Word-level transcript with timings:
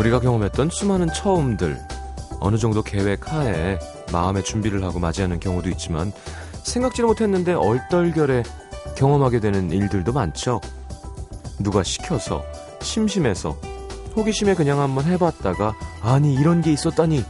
우리가 0.00 0.18
경험했던 0.18 0.70
수많은 0.70 1.08
처음들, 1.12 1.78
어느 2.40 2.56
정도 2.56 2.82
계획 2.82 3.30
하에 3.30 3.78
마음의 4.10 4.44
준비를 4.44 4.82
하고 4.82 4.98
맞이하는 4.98 5.40
경우도 5.40 5.68
있지만 5.70 6.10
생각지도 6.62 7.08
못했는데 7.08 7.52
얼떨결에 7.52 8.42
경험하게 8.96 9.40
되는 9.40 9.70
일들도 9.70 10.14
많죠. 10.14 10.62
누가 11.58 11.82
시켜서, 11.82 12.42
심심해서, 12.80 13.58
호기심에 14.16 14.54
그냥 14.54 14.80
한번 14.80 15.04
해봤다가 15.04 15.76
아니 16.00 16.34
이런 16.34 16.62
게 16.62 16.72
있었다니 16.72 17.22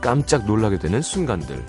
깜짝 0.00 0.46
놀라게 0.46 0.80
되는 0.80 1.00
순간들. 1.00 1.64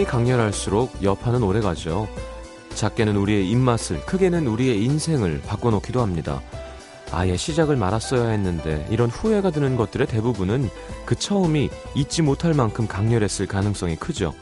처음이 0.00 0.04
강렬할수록 0.04 1.02
여파는 1.02 1.42
오래가죠. 1.42 2.08
작게는 2.74 3.16
우리의 3.16 3.50
입맛을, 3.50 4.04
크게는 4.06 4.46
우리의 4.46 4.82
인생을 4.84 5.42
바꿔놓기도 5.42 6.00
합니다. 6.00 6.40
아예 7.12 7.36
시작을 7.36 7.76
말았어야 7.76 8.28
했는데 8.28 8.86
이런 8.90 9.10
후회가 9.10 9.50
드는 9.50 9.76
것들의 9.76 10.06
대부분은 10.06 10.70
그 11.04 11.16
처음이 11.16 11.70
잊지 11.94 12.22
못할 12.22 12.54
만큼 12.54 12.86
강렬했을 12.86 13.46
가능성이 13.46 13.96
크죠. 13.96 14.32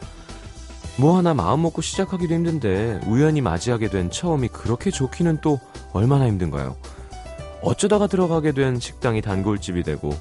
뭐 0.97 1.17
하나 1.17 1.35
마음 1.35 1.63
먹고 1.63 1.83
시작하기도 1.83 2.33
힘든데 2.33 3.01
우연히 3.07 3.41
맞이하게 3.41 3.89
된 3.89 4.11
처음이 4.11 4.49
그렇게 4.49 4.91
좋기는 4.91 5.39
또 5.41 5.59
얼마나 5.93 6.27
힘든가요? 6.27 6.77
어쩌다가 7.63 8.07
들어가게 8.07 8.53
된 8.53 8.79
식당이 8.79 9.23
단골집이 9.23 9.83
되고 9.83 10.15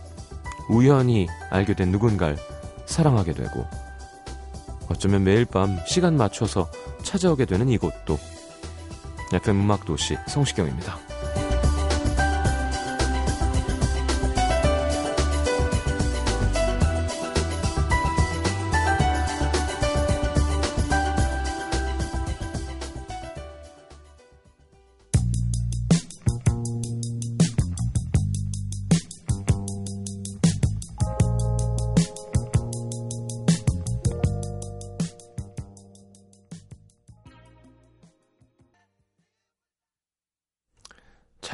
우연히 0.69 1.27
알게 1.49 1.75
된 1.75 1.91
누군가를 1.91 2.37
사랑하게 2.85 3.33
되고 3.33 3.65
어쩌면 4.89 5.23
매일 5.23 5.45
밤 5.45 5.77
시간 5.85 6.17
맞춰서 6.17 6.69
찾아오게 7.03 7.45
되는 7.45 7.69
이곳도 7.69 8.17
FM 9.33 9.61
음악도시 9.61 10.17
성시경입니다. 10.27 11.06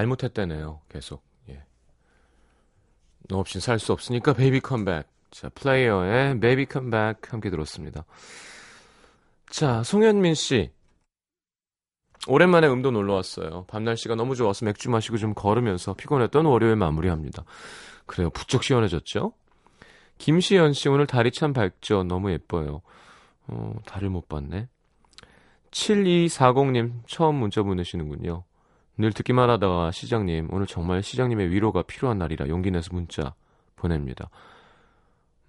잘못했다네요. 0.03 0.81
계속. 0.89 1.23
예. 1.49 1.63
너 3.29 3.37
없인 3.37 3.61
살 3.61 3.79
수 3.79 3.93
없으니까 3.93 4.33
Baby 4.33 4.59
Come 4.61 4.82
Back. 4.82 5.07
자, 5.31 5.49
Player의 5.49 6.39
Baby 6.39 6.65
Come 6.67 6.99
Back 6.99 7.31
함께 7.31 7.49
들었습니다. 7.49 8.05
자, 9.49 9.83
송현민 9.83 10.35
씨. 10.35 10.71
오랜만에 12.27 12.67
음도 12.67 12.91
놀러 12.91 13.15
왔어요. 13.15 13.65
밤 13.67 13.83
날씨가 13.83 14.15
너무 14.15 14.35
좋아서 14.35 14.65
맥주 14.65 14.89
마시고 14.89 15.17
좀 15.17 15.33
걸으면서 15.33 15.93
피곤했던 15.93 16.45
월요일 16.45 16.75
마무리합니다. 16.77 17.43
그래요. 18.05 18.29
부쩍 18.29 18.63
시원해졌죠? 18.63 19.33
김시연 20.19 20.73
씨 20.73 20.87
오늘 20.87 21.05
달이 21.05 21.31
참 21.31 21.51
밝죠. 21.53 22.03
너무 22.03 22.31
예뻐요. 22.31 22.81
어, 23.47 23.75
달을 23.85 24.09
못 24.09 24.29
봤네. 24.29 24.69
7240님 25.71 27.01
처음 27.07 27.35
문자 27.35 27.61
보내시는군요. 27.63 28.45
늘 28.97 29.11
듣기만 29.11 29.49
하다가 29.49 29.91
시장님 29.91 30.49
오늘 30.51 30.67
정말 30.67 31.01
시장님의 31.01 31.49
위로가 31.49 31.83
필요한 31.83 32.17
날이라 32.17 32.47
용기 32.49 32.71
내서 32.71 32.89
문자 32.93 33.33
보냅니다. 33.75 34.29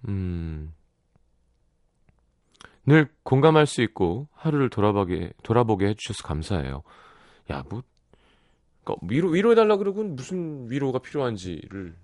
음. 0.07 0.73
늘 2.85 3.09
공감할 3.23 3.65
수 3.65 3.81
있고 3.81 4.27
하루를 4.33 4.69
돌아보게 4.69 5.33
돌아보게 5.43 5.87
해주셔서 5.87 6.27
감사해요. 6.27 6.83
야, 7.51 7.63
뭐 7.69 7.83
그러니까 8.83 9.07
위로 9.07 9.29
위로해 9.29 9.55
달라 9.55 9.77
그러고 9.77 10.03
무슨 10.03 10.69
위로가 10.69 10.99
필요한지를 10.99 11.95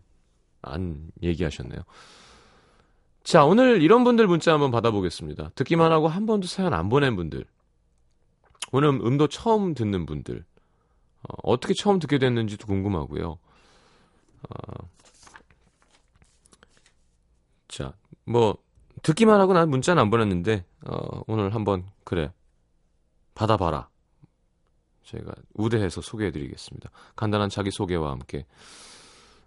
안 0.63 1.12
얘기하셨네요. 1.22 1.81
자, 3.24 3.46
오늘 3.46 3.81
이런 3.84 4.03
분들 4.03 4.25
문자 4.25 4.53
한번 4.53 4.72
받아보겠습니다. 4.72 5.51
듣기만 5.53 5.91
하고 5.91 6.07
한 6.07 6.25
번도 6.25 6.47
사연 6.47 6.74
안 6.74 6.90
보낸 6.90 7.16
분들. 7.16 7.46
오늘 8.72 8.90
음도 8.90 9.28
처음 9.28 9.75
듣는 9.75 10.07
분들. 10.07 10.44
어, 11.23 11.59
떻게 11.59 11.73
처음 11.73 11.99
듣게 11.99 12.17
됐는지도 12.17 12.67
궁금하고요. 12.67 13.37
어, 14.49 14.89
자, 17.67 17.93
뭐 18.25 18.57
듣기만 19.03 19.39
하고 19.39 19.53
난 19.53 19.69
문자는 19.69 20.01
안 20.01 20.09
보냈는데 20.09 20.65
어, 20.85 21.21
오늘 21.27 21.53
한번 21.55 21.85
그래 22.03 22.31
받아봐라. 23.35 23.89
제가 25.03 25.33
우대해서 25.53 26.01
소개해드리겠습니다. 26.01 26.89
간단한 27.15 27.49
자기 27.49 27.71
소개와 27.71 28.11
함께 28.11 28.45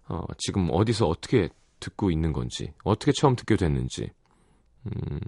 어, 0.07 0.21
지금 0.37 0.69
어디서 0.71 1.07
어떻게 1.07 1.49
듣고 1.79 2.11
있는 2.11 2.31
건지, 2.31 2.73
어떻게 2.83 3.11
처음 3.11 3.35
듣게 3.35 3.55
됐는지, 3.55 4.11
음, 4.85 5.19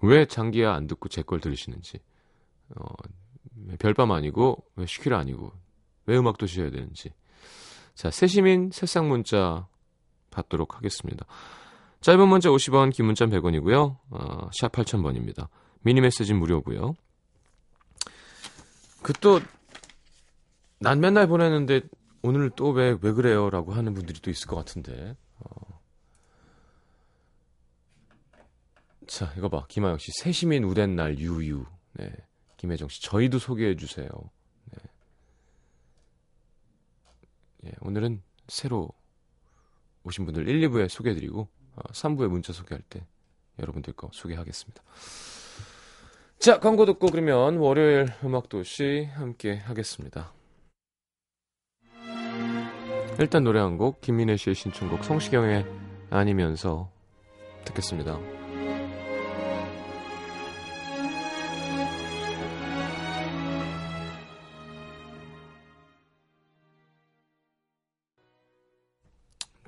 왜 0.00 0.26
장기야 0.26 0.72
안 0.72 0.86
듣고 0.86 1.08
제 1.08 1.22
걸 1.22 1.40
들으시는지, 1.40 1.98
어, 2.76 2.84
별밤 3.78 4.12
아니고 4.12 4.64
왜 4.76 4.86
슈키라 4.86 5.18
아니고 5.18 5.52
왜 6.06 6.16
음악 6.18 6.38
도시여야 6.38 6.70
되는지 6.70 7.12
자 7.94 8.10
새시민 8.10 8.70
새싹 8.72 9.06
문자 9.06 9.66
받도록 10.30 10.76
하겠습니다. 10.76 11.26
짧은 12.00 12.28
문자 12.28 12.50
50원, 12.50 12.92
긴 12.92 13.06
문자 13.06 13.24
100원이고요. 13.26 13.96
어, 14.10 14.50
샵 14.52 14.72
8000번입니다. 14.72 15.48
미니 15.82 16.00
메시지 16.00 16.34
무료고요. 16.34 16.94
그 19.02 19.12
또 19.14 19.40
난 20.80 21.00
맨날 21.00 21.26
보내는데 21.28 21.80
오늘 22.22 22.50
또 22.50 22.72
왜 22.72 22.98
왜 23.00 23.12
그래요 23.12 23.48
라고 23.48 23.72
하는 23.72 23.94
분들이 23.94 24.20
또 24.20 24.30
있을 24.30 24.46
것 24.48 24.56
같은데. 24.56 25.16
어. 25.38 25.80
자, 29.06 29.32
이거 29.36 29.48
봐. 29.48 29.64
김하영 29.68 29.98
씨. 29.98 30.10
새시민 30.22 30.64
우된 30.64 30.96
날 30.96 31.18
유유. 31.18 31.64
네. 31.94 32.10
김혜정 32.64 32.88
씨, 32.88 33.02
저희도 33.02 33.38
소개해 33.38 33.76
주세요. 33.76 34.08
네. 34.72 34.78
예, 37.66 37.72
오늘은 37.82 38.22
새로 38.48 38.88
오신 40.04 40.24
분들 40.24 40.48
1, 40.48 40.68
2부에 40.68 40.88
소개해 40.88 41.14
드리고 41.14 41.48
어, 41.76 41.82
3부에 41.92 42.28
문자 42.28 42.54
소개할 42.54 42.82
때 42.88 43.06
여러분들 43.58 43.92
거 43.92 44.08
소개하겠습니다. 44.12 44.82
자, 46.38 46.58
광고 46.58 46.86
듣고 46.86 47.08
그러면 47.08 47.58
월요일 47.58 48.06
음악도시 48.24 49.10
함께 49.12 49.56
하겠습니다. 49.58 50.32
일단 53.20 53.44
노래 53.44 53.60
한 53.60 53.76
곡, 53.76 54.00
김민혜 54.00 54.36
씨의 54.38 54.54
신춘곡 54.54 55.04
성시경의 55.04 55.66
아니면서 56.10 56.90
듣겠습니다. 57.66 58.43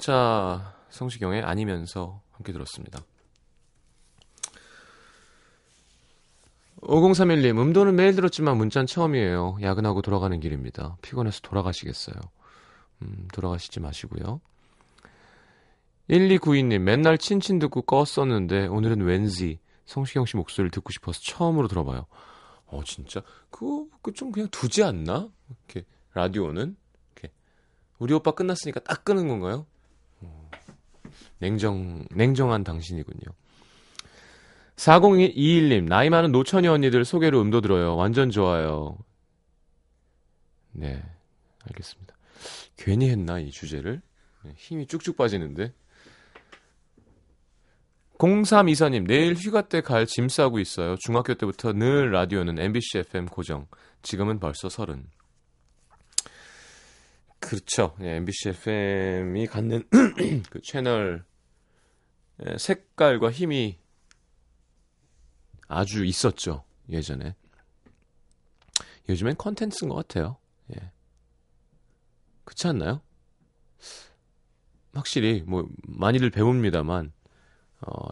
자, 0.06 0.72
성시경의 0.90 1.42
아니면서 1.42 2.22
함께 2.30 2.52
들었습니다. 2.52 3.00
5031님, 6.82 7.60
음도는 7.60 7.96
매일 7.96 8.14
들었지만 8.14 8.56
문자는 8.56 8.86
처음이에요. 8.86 9.56
야근하고 9.60 10.02
돌아가는 10.02 10.38
길입니다. 10.38 10.96
피곤해서 11.02 11.40
돌아가시겠어요. 11.40 12.14
음, 13.02 13.26
돌아가시지 13.32 13.80
마시고요. 13.80 14.40
1292님, 16.08 16.82
맨날 16.82 17.18
친친 17.18 17.58
듣고 17.58 17.82
껐었는데, 17.82 18.72
오늘은 18.72 19.00
왠지 19.00 19.58
성시경 19.86 20.24
씨 20.24 20.36
목소리를 20.36 20.70
듣고 20.70 20.92
싶어서 20.92 21.18
처음으로 21.20 21.66
들어봐요. 21.66 22.06
어, 22.66 22.80
진짜? 22.84 23.22
그거, 23.50 23.88
그 24.02 24.12
좀 24.12 24.30
그냥 24.30 24.48
두지 24.52 24.84
않나? 24.84 25.28
이렇게, 25.48 25.84
라디오는? 26.14 26.76
이렇게. 27.16 27.34
우리 27.98 28.14
오빠 28.14 28.30
끝났으니까 28.30 28.78
딱 28.84 29.04
끄는 29.04 29.26
건가요? 29.26 29.66
냉정, 31.38 32.06
냉정한 32.10 32.64
당신이군요. 32.64 33.32
4021님, 34.76 35.84
나이 35.88 36.10
많은 36.10 36.32
노처녀 36.32 36.72
언니들 36.72 37.04
소개로 37.04 37.40
음도 37.40 37.60
들어요. 37.60 37.96
완전 37.96 38.30
좋아요. 38.30 38.98
네, 40.72 41.02
알겠습니다. 41.64 42.14
괜히 42.76 43.08
했나, 43.08 43.38
이 43.38 43.50
주제를? 43.50 44.02
네, 44.44 44.52
힘이 44.56 44.86
쭉쭉 44.86 45.16
빠지는데. 45.16 45.72
0324님, 48.18 49.06
내일 49.06 49.34
휴가 49.34 49.62
때 49.62 49.80
갈 49.82 50.06
짐 50.06 50.28
싸고 50.28 50.58
있어요. 50.58 50.96
중학교 50.96 51.34
때부터 51.34 51.72
늘 51.72 52.10
라디오는 52.12 52.58
MBC 52.58 52.98
FM 52.98 53.26
고정. 53.26 53.66
지금은 54.02 54.40
벌써 54.40 54.68
서른. 54.68 55.04
그렇죠. 57.46 57.94
예, 58.00 58.16
MBC 58.16 58.48
FM이 58.48 59.46
갖는 59.46 59.88
그 60.50 60.60
채널 60.62 61.24
색깔과 62.58 63.30
힘이 63.30 63.78
아주 65.68 66.04
있었죠. 66.04 66.64
예전에. 66.88 67.36
요즘엔 69.08 69.36
컨텐츠인 69.36 69.88
것 69.88 69.94
같아요. 69.94 70.38
예. 70.74 70.90
그렇지 72.44 72.66
않나요? 72.66 73.00
확실히 74.92 75.44
뭐 75.46 75.68
많이들 75.84 76.30
배웁니다만 76.30 77.12
어, 77.82 78.08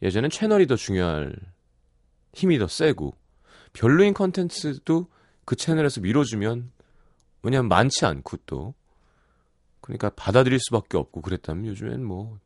예전엔 0.00 0.30
채널이 0.30 0.68
더 0.68 0.76
중요할 0.76 1.34
힘이 2.34 2.60
더 2.60 2.68
세고 2.68 3.16
별로인 3.72 4.14
컨텐츠도 4.14 5.10
그 5.44 5.56
채널에서 5.56 6.00
밀어주면 6.00 6.70
왜냐면 7.42 7.68
많지 7.68 8.04
않고 8.06 8.38
또 8.46 8.74
그러니까 9.80 10.10
받아들일 10.10 10.58
수밖에 10.60 10.96
없고 10.96 11.22
그랬다면 11.22 11.66
요즘엔 11.66 12.04
뭐 12.04 12.38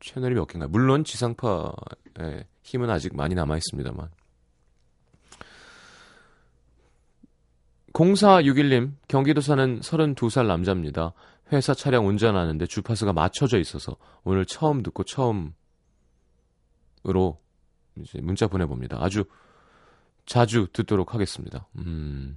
채널이 0.00 0.34
몇 0.34 0.46
개인가 0.46 0.68
물론 0.68 1.04
지상파의 1.04 2.44
힘은 2.62 2.90
아직 2.90 3.16
많이 3.16 3.34
남아 3.34 3.56
있습니다만 3.56 4.10
0461님 7.92 8.92
경기도 9.08 9.40
사는 9.40 9.80
32살 9.80 10.46
남자입니다. 10.46 11.14
회사 11.52 11.72
차량 11.72 12.06
운전하는데 12.06 12.66
주파수가 12.66 13.14
맞춰져 13.14 13.58
있어서 13.58 13.96
오늘 14.22 14.44
처음 14.44 14.82
듣고 14.82 15.04
처음으로 15.04 15.54
이제 17.96 18.20
문자 18.20 18.48
보내봅니다. 18.48 18.98
아주 19.00 19.24
자주 20.26 20.66
듣도록 20.72 21.14
하겠습니다. 21.14 21.68
음, 21.76 22.36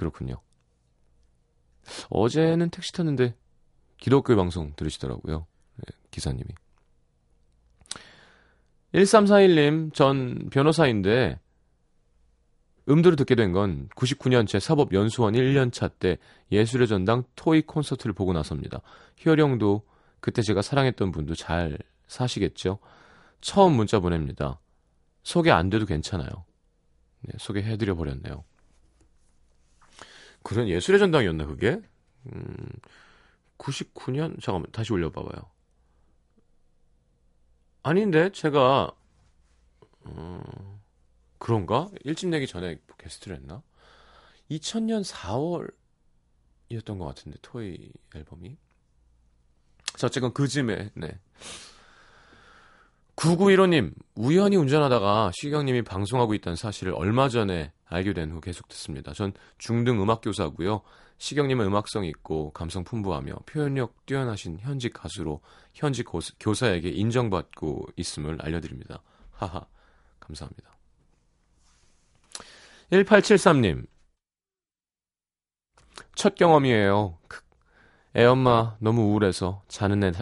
그렇군요. 0.00 0.36
어제는 2.08 2.70
택시 2.70 2.90
탔는데 2.92 3.34
기독교 3.98 4.34
방송 4.34 4.72
들으시더라고요. 4.74 5.46
네, 5.76 5.96
기사님이. 6.10 6.48
1341님, 8.94 9.92
전 9.92 10.48
변호사인데 10.50 11.38
음도를 12.88 13.16
듣게 13.16 13.34
된 13.34 13.52
건 13.52 13.90
99년 13.90 14.48
제 14.48 14.58
사법연수원 14.58 15.34
1년차 15.34 15.92
때 15.98 16.16
예술의 16.50 16.88
전당 16.88 17.24
토이 17.36 17.60
콘서트를 17.62 18.14
보고 18.14 18.32
나섭니다. 18.32 18.80
희열형도 19.16 19.86
그때 20.20 20.40
제가 20.40 20.62
사랑했던 20.62 21.12
분도 21.12 21.34
잘 21.34 21.76
사시겠죠? 22.06 22.78
처음 23.42 23.74
문자 23.74 24.00
보냅니다. 24.00 24.60
소개 25.22 25.50
안 25.50 25.68
돼도 25.68 25.84
괜찮아요. 25.84 26.30
네, 27.20 27.34
소개해드려 27.38 27.94
버렸네요. 27.96 28.44
그런 30.42 30.68
예술의 30.68 30.98
전당이었나 30.98 31.46
그게? 31.46 31.80
음, 32.26 32.68
99년 33.58 34.40
잠깐만 34.42 34.70
다시 34.72 34.92
올려봐봐요. 34.92 35.50
아닌데 37.82 38.30
제가 38.32 38.92
어... 40.04 40.80
그런가? 41.38 41.88
일집 42.04 42.28
내기 42.28 42.46
전에 42.46 42.78
게스트를 42.98 43.36
했나? 43.38 43.62
2000년 44.50 45.02
4월이었던 46.70 46.98
것 46.98 47.06
같은데 47.06 47.38
토이 47.40 47.90
앨범이. 48.14 48.58
자, 49.96 50.06
어쨌건 50.06 50.34
그 50.34 50.46
즈음에 50.46 50.90
네. 50.94 51.18
9915님, 53.16 53.92
우연히 54.14 54.56
운전하다가 54.56 55.32
시경님이 55.34 55.82
방송하고 55.82 56.34
있다는 56.34 56.56
사실을 56.56 56.94
얼마 56.94 57.28
전에 57.28 57.72
알게 57.86 58.12
된 58.14 58.30
후 58.32 58.40
계속 58.40 58.68
듣습니다. 58.68 59.12
전 59.12 59.32
중등 59.58 60.00
음악교사고요. 60.00 60.82
시경님은 61.18 61.66
음악성 61.66 62.06
있고 62.06 62.50
감성 62.52 62.82
풍부하며 62.82 63.34
표현력 63.44 64.06
뛰어나신 64.06 64.58
현직 64.60 64.94
가수로 64.94 65.40
현직 65.74 66.06
교사에게 66.40 66.88
인정받고 66.88 67.88
있음을 67.96 68.38
알려드립니다. 68.40 69.02
하하, 69.32 69.66
감사합니다. 70.18 70.70
1873님. 72.90 73.86
첫 76.14 76.34
경험이에요. 76.34 77.18
애 78.16 78.24
엄마 78.24 78.76
너무 78.80 79.02
우울해서 79.12 79.62
자는 79.68 80.02
애, 80.04 80.12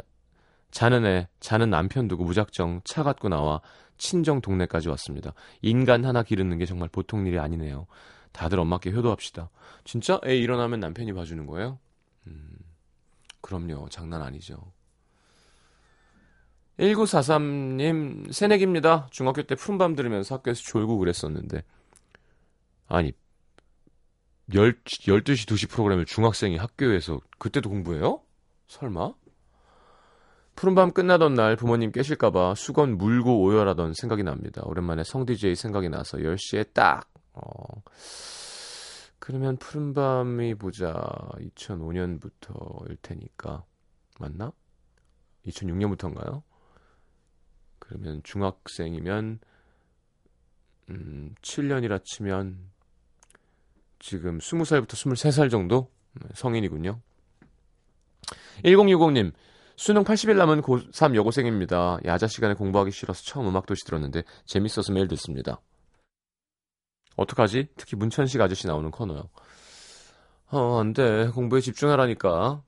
자는 0.78 1.04
애, 1.06 1.26
자는 1.40 1.70
남편 1.70 2.06
두고 2.06 2.22
무작정 2.22 2.82
차 2.84 3.02
갖고 3.02 3.28
나와 3.28 3.60
친정 3.96 4.40
동네까지 4.40 4.88
왔습니다. 4.90 5.34
인간 5.60 6.04
하나 6.04 6.22
기르는 6.22 6.56
게 6.56 6.66
정말 6.66 6.88
보통 6.88 7.26
일이 7.26 7.36
아니네요. 7.36 7.88
다들 8.30 8.60
엄마께 8.60 8.92
효도합시다. 8.92 9.50
진짜 9.82 10.20
애 10.24 10.36
일어나면 10.36 10.78
남편이 10.78 11.14
봐주는 11.14 11.44
거예요? 11.46 11.80
음, 12.28 12.58
그럼요. 13.40 13.88
장난 13.88 14.22
아니죠. 14.22 14.72
1943님, 16.78 18.32
새내기입니다. 18.32 19.08
중학교 19.10 19.42
때 19.42 19.56
푸른밤 19.56 19.96
들으면서 19.96 20.36
학교에서 20.36 20.62
졸고 20.62 20.98
그랬었는데. 20.98 21.64
아니 22.86 23.10
10, 24.52 24.84
12시 24.84 25.48
2시 25.48 25.70
프로그램을 25.70 26.04
중학생이 26.04 26.56
학교에서 26.56 27.18
그때도 27.38 27.68
공부해요? 27.68 28.22
설마? 28.68 29.14
푸른밤 30.58 30.90
끝나던 30.90 31.34
날 31.34 31.54
부모님 31.54 31.92
깨실까봐 31.92 32.56
수건 32.56 32.98
물고 32.98 33.42
오열하던 33.42 33.94
생각이 33.94 34.24
납니다. 34.24 34.60
오랜만에 34.64 35.04
성 35.04 35.24
DJ 35.24 35.54
생각이 35.54 35.88
나서 35.88 36.18
10시에 36.18 36.72
딱. 36.72 37.08
어. 37.32 37.44
그러면 39.20 39.56
푸른밤이 39.56 40.56
보자. 40.56 40.94
2005년부터일 41.38 42.96
테니까. 43.02 43.62
맞나? 44.18 44.50
2006년부터인가요? 45.46 46.42
그러면 47.78 48.20
중학생이면, 48.24 49.38
음, 50.90 51.34
7년이라 51.40 52.04
치면 52.04 52.58
지금 54.00 54.38
20살부터 54.38 54.88
23살 54.88 55.52
정도 55.52 55.88
네, 56.14 56.26
성인이군요. 56.34 57.00
1060님, 58.64 59.32
수능 59.78 60.02
80일 60.02 60.36
남은 60.36 60.62
고3 60.62 61.14
여고생입니다. 61.14 61.98
야자 62.04 62.26
시간에 62.26 62.54
공부하기 62.54 62.90
싫어서 62.90 63.22
처음 63.22 63.46
음악도시 63.46 63.84
들었는데 63.84 64.24
재밌어서 64.44 64.92
매일 64.92 65.06
듣습니다. 65.06 65.60
어떡하지? 67.14 67.68
특히 67.76 67.96
문천식 67.96 68.40
아저씨 68.40 68.66
나오는 68.66 68.90
코너요. 68.90 69.30
어, 70.50 70.80
안 70.80 70.92
돼. 70.94 71.28
공부에 71.28 71.60
집중하라니까. 71.60 72.60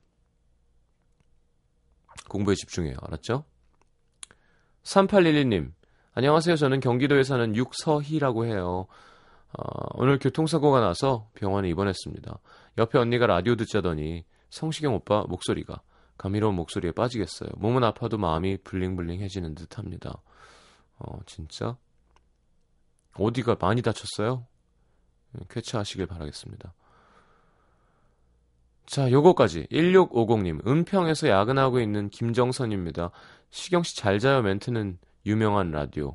공부에 2.29 2.55
집중해요. 2.55 2.95
알았죠? 3.01 3.43
3811님, 4.83 5.73
안녕하세요. 6.13 6.55
저는 6.55 6.79
경기도에 6.79 7.23
사는 7.23 7.57
육서희라고 7.57 8.45
해요. 8.45 8.87
어, 9.51 9.63
오늘 9.95 10.17
교통사고가 10.17 10.79
나서 10.79 11.29
병원에 11.33 11.67
입원했습니다. 11.67 12.39
옆에 12.77 12.97
언니가 12.97 13.27
라디오 13.27 13.57
듣자더니 13.57 14.23
성시경 14.49 14.95
오빠 14.95 15.25
목소리가 15.27 15.81
감미로운 16.21 16.53
목소리에 16.53 16.91
빠지겠어요. 16.91 17.49
몸은 17.57 17.83
아파도 17.83 18.19
마음이 18.19 18.57
블링블링해지는 18.57 19.55
듯합니다. 19.55 20.21
어, 20.99 21.19
진짜? 21.25 21.77
어디가 23.15 23.57
많이 23.59 23.81
다쳤어요? 23.81 24.45
네, 25.31 25.43
쾌차하시길 25.49 26.05
바라겠습니다. 26.05 26.75
자, 28.85 29.09
요거까지 29.09 29.65
1650님 29.71 30.67
은평에서 30.67 31.27
야근하고 31.27 31.79
있는 31.79 32.09
김정선입니다. 32.09 33.09
시경 33.49 33.81
씨 33.81 33.95
잘 33.95 34.19
자요 34.19 34.43
멘트는 34.43 34.99
유명한 35.25 35.71
라디오는 35.71 36.13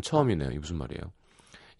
처음이네요. 0.00 0.52
이 0.52 0.58
무슨 0.58 0.76
말이에요? 0.76 1.12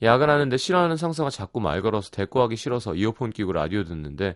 야근하는데 0.02 0.56
싫어하는 0.56 0.96
상사가 0.96 1.30
자꾸 1.30 1.61
말 1.61 1.82
걸어서 1.82 2.11
대꾸하기 2.11 2.56
싫어서 2.56 2.96
이어폰 2.96 3.30
끼고 3.30 3.52
라디오 3.52 3.84
듣는데 3.84 4.34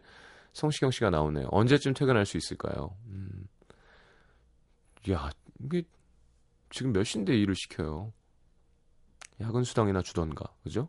성시경 0.56 0.90
씨가 0.90 1.10
나오네요. 1.10 1.48
언제쯤 1.50 1.92
퇴근할 1.92 2.24
수 2.24 2.38
있을까요? 2.38 2.96
음. 3.08 3.46
야, 5.10 5.28
이게 5.60 5.82
지금 6.70 6.94
몇 6.94 7.04
시인데 7.04 7.36
일을 7.36 7.54
시켜요. 7.54 8.14
야근 9.42 9.64
수당이나 9.64 10.00
주던가, 10.00 10.46
그죠? 10.62 10.88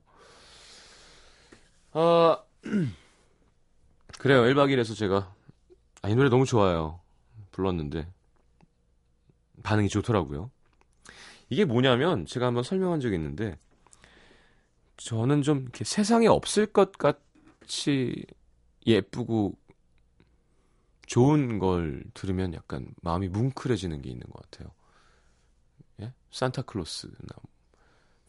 아, 1.92 2.42
그래요. 4.20 4.44
1박 4.44 4.70
2일에서 4.70 4.96
제가, 4.96 5.36
아, 6.02 6.08
이 6.08 6.16
노래 6.16 6.30
너무 6.30 6.46
좋아요. 6.46 7.02
불렀는데, 7.52 8.10
반응이 9.64 9.90
좋더라고요. 9.90 10.50
이게 11.50 11.66
뭐냐면, 11.66 12.26
제가 12.26 12.46
한번 12.46 12.64
설명한 12.64 13.02
적이 13.02 13.16
있는데, 13.16 13.58
저는 14.96 15.42
좀 15.42 15.64
이렇게 15.64 15.84
세상에 15.84 16.28
없을 16.28 16.68
것 16.68 16.94
같이 16.94 18.26
예쁘고 18.88 19.58
좋은 21.06 21.60
걸 21.60 22.04
들으면 22.14 22.54
약간 22.54 22.94
마음이 23.02 23.28
뭉클해지는 23.30 24.02
게 24.02 24.10
있는 24.10 24.26
것 24.28 24.50
같아요. 24.50 24.74
예? 26.02 26.14
산타클로스나 26.32 27.36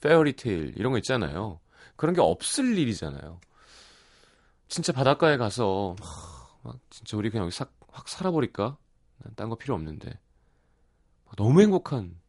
페어리테일 0.00 0.74
이런 0.76 0.92
거 0.92 0.98
있잖아요. 0.98 1.60
그런 1.96 2.14
게 2.14 2.20
없을 2.20 2.76
일이잖아요. 2.78 3.40
진짜 4.68 4.92
바닷가에 4.92 5.36
가서 5.36 5.96
막 6.62 6.78
진짜 6.90 7.16
우리 7.16 7.30
그냥 7.30 7.46
여기 7.46 7.54
싹, 7.56 7.72
확 7.90 8.08
살아버릴까? 8.08 8.76
난 9.24 9.34
딴 9.34 9.48
거 9.48 9.56
필요 9.56 9.74
없는데 9.74 10.18
너무 11.36 11.60
행복한 11.62 12.20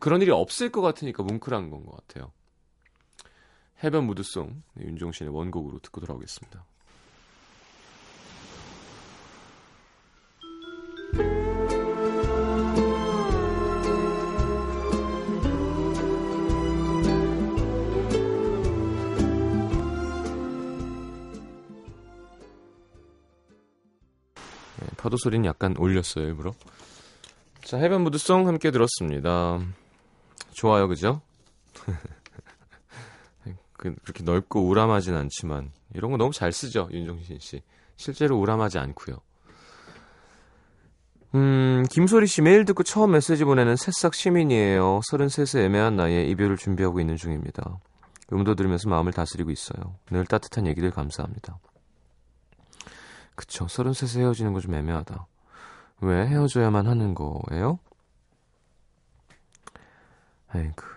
그런 0.00 0.20
일이 0.20 0.30
없을 0.30 0.70
것 0.70 0.82
같으니까 0.82 1.22
뭉클한 1.22 1.70
건 1.70 1.84
것 1.86 1.96
같아요. 1.96 2.32
해변 3.82 4.04
무드송 4.04 4.62
윤종신의 4.80 5.32
원곡으로 5.34 5.78
듣고 5.80 6.00
돌아오겠습니다. 6.00 6.66
파도 25.04 25.18
소리는 25.18 25.44
약간 25.44 25.76
올렸어요 25.78 26.24
일부러. 26.24 26.54
자 27.62 27.76
해변 27.76 28.04
무드송 28.04 28.48
함께 28.48 28.70
들었습니다. 28.70 29.60
좋아요 30.52 30.88
그죠? 30.88 31.20
그, 33.74 33.94
그렇게 34.02 34.24
넓고 34.24 34.66
우람하진 34.66 35.14
않지만 35.14 35.72
이런 35.94 36.10
거 36.10 36.16
너무 36.16 36.32
잘 36.32 36.52
쓰죠 36.52 36.88
윤종신 36.90 37.38
씨. 37.38 37.60
실제로 37.96 38.38
우람하지 38.38 38.78
않고요. 38.78 39.18
음, 41.34 41.84
김소리 41.90 42.26
씨 42.26 42.42
매일 42.42 42.64
듣고 42.64 42.82
처음 42.84 43.12
메시지 43.12 43.44
보내는 43.44 43.76
새싹 43.76 44.14
시민이에요. 44.14 45.00
33세 45.10 45.64
애매한 45.64 45.96
나이에 45.96 46.24
이별을 46.26 46.56
준비하고 46.56 47.00
있는 47.00 47.16
중입니다. 47.16 47.78
음도 48.32 48.54
들으면서 48.54 48.88
마음을 48.88 49.12
다스리고 49.12 49.50
있어요. 49.50 49.96
늘 50.10 50.24
따뜻한 50.26 50.66
얘기들 50.66 50.90
감사합니다. 50.92 51.58
그쵸. 53.34 53.66
33세 53.66 54.20
헤어지는 54.20 54.52
거 54.52 54.60
좀 54.60 54.74
애매하다. 54.74 55.26
왜 56.02 56.26
헤어져야만 56.26 56.86
하는 56.86 57.14
거예요? 57.14 57.78
아이고. 60.48 60.93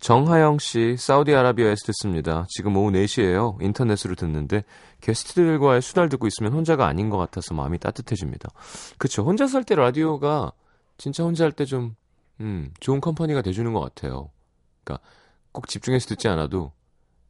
정하영 0.00 0.58
씨, 0.58 0.96
사우디아라비아에서 0.96 1.84
듣습니다. 1.86 2.46
지금 2.48 2.74
오후 2.76 2.90
4시에요. 2.90 3.62
인터넷으로 3.62 4.14
듣는데 4.14 4.64
게스트들과의 5.02 5.82
수다를 5.82 6.08
듣고 6.08 6.26
있으면 6.26 6.52
혼자가 6.54 6.86
아닌 6.86 7.10
것 7.10 7.18
같아서 7.18 7.54
마음이 7.54 7.78
따뜻해집니다. 7.78 8.48
그쵸. 8.96 9.22
혼자 9.22 9.46
살 9.46 9.62
때 9.64 9.74
라디오가 9.74 10.52
진짜 10.96 11.22
혼자 11.22 11.44
할 11.44 11.52
때 11.52 11.66
좀, 11.66 11.96
음, 12.40 12.72
좋은 12.80 13.00
company가 13.00 13.42
돼주는 13.42 13.70
것 13.74 13.80
같아요. 13.80 14.30
그러니까 14.84 15.06
꼭 15.52 15.68
집중해서 15.68 16.08
듣지 16.08 16.28
않아도 16.28 16.72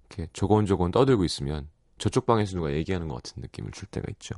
이렇게 0.08 0.28
조곤조곤 0.32 0.92
떠들고 0.92 1.24
있으면 1.24 1.68
저쪽 1.98 2.24
방에서 2.26 2.54
누가 2.54 2.72
얘기하는 2.72 3.08
것 3.08 3.16
같은 3.16 3.42
느낌을 3.42 3.72
줄 3.72 3.88
때가 3.88 4.06
있죠. 4.12 4.36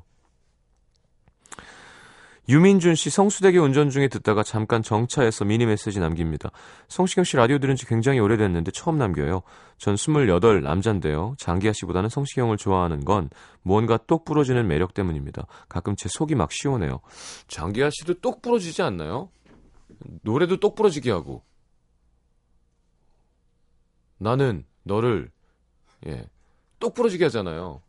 유민준 2.48 2.96
씨 2.96 3.08
성수대교 3.08 3.60
운전 3.60 3.88
중에 3.88 4.08
듣다가 4.08 4.42
잠깐 4.42 4.82
정차해서 4.82 5.44
미니 5.44 5.64
메시지 5.64 6.00
남깁니다. 6.00 6.50
성시경 6.88 7.22
씨 7.22 7.36
라디오 7.36 7.58
들은 7.58 7.76
지 7.76 7.86
굉장히 7.86 8.18
오래됐는데 8.18 8.72
처음 8.72 8.98
남겨요. 8.98 9.42
전 9.78 9.94
28 9.94 10.62
남잔데요. 10.62 11.36
장기하 11.38 11.72
씨보다는 11.72 12.08
성시경을 12.08 12.56
좋아하는 12.56 13.04
건 13.04 13.30
무언가 13.62 13.96
똑 13.96 14.24
부러지는 14.24 14.66
매력 14.66 14.92
때문입니다. 14.92 15.46
가끔 15.68 15.94
제 15.94 16.08
속이 16.08 16.34
막 16.34 16.50
시원해요. 16.50 17.00
장기하 17.46 17.90
씨도 17.90 18.14
똑 18.14 18.42
부러지지 18.42 18.82
않나요? 18.82 19.30
노래도 20.22 20.58
똑 20.58 20.74
부러지게 20.74 21.12
하고. 21.12 21.44
나는 24.18 24.64
너를 24.82 25.30
예, 26.06 26.26
똑 26.80 26.94
부러지게 26.94 27.24
하잖아요. 27.24 27.82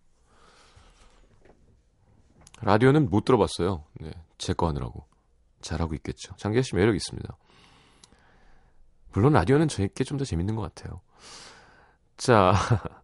라디오는 2.61 3.09
못 3.09 3.25
들어봤어요. 3.25 3.83
네, 3.99 4.11
제거 4.43 4.67
하느라고. 4.67 5.05
잘하고 5.61 5.95
있겠죠. 5.95 6.35
장기하 6.35 6.61
씨 6.61 6.75
매력 6.75 6.95
있습니다. 6.95 7.37
물론 9.13 9.33
라디오는 9.33 9.67
저에게 9.67 10.03
좀 10.03 10.17
더 10.17 10.25
재밌는 10.25 10.55
것 10.55 10.61
같아요. 10.61 11.01
자, 12.17 12.53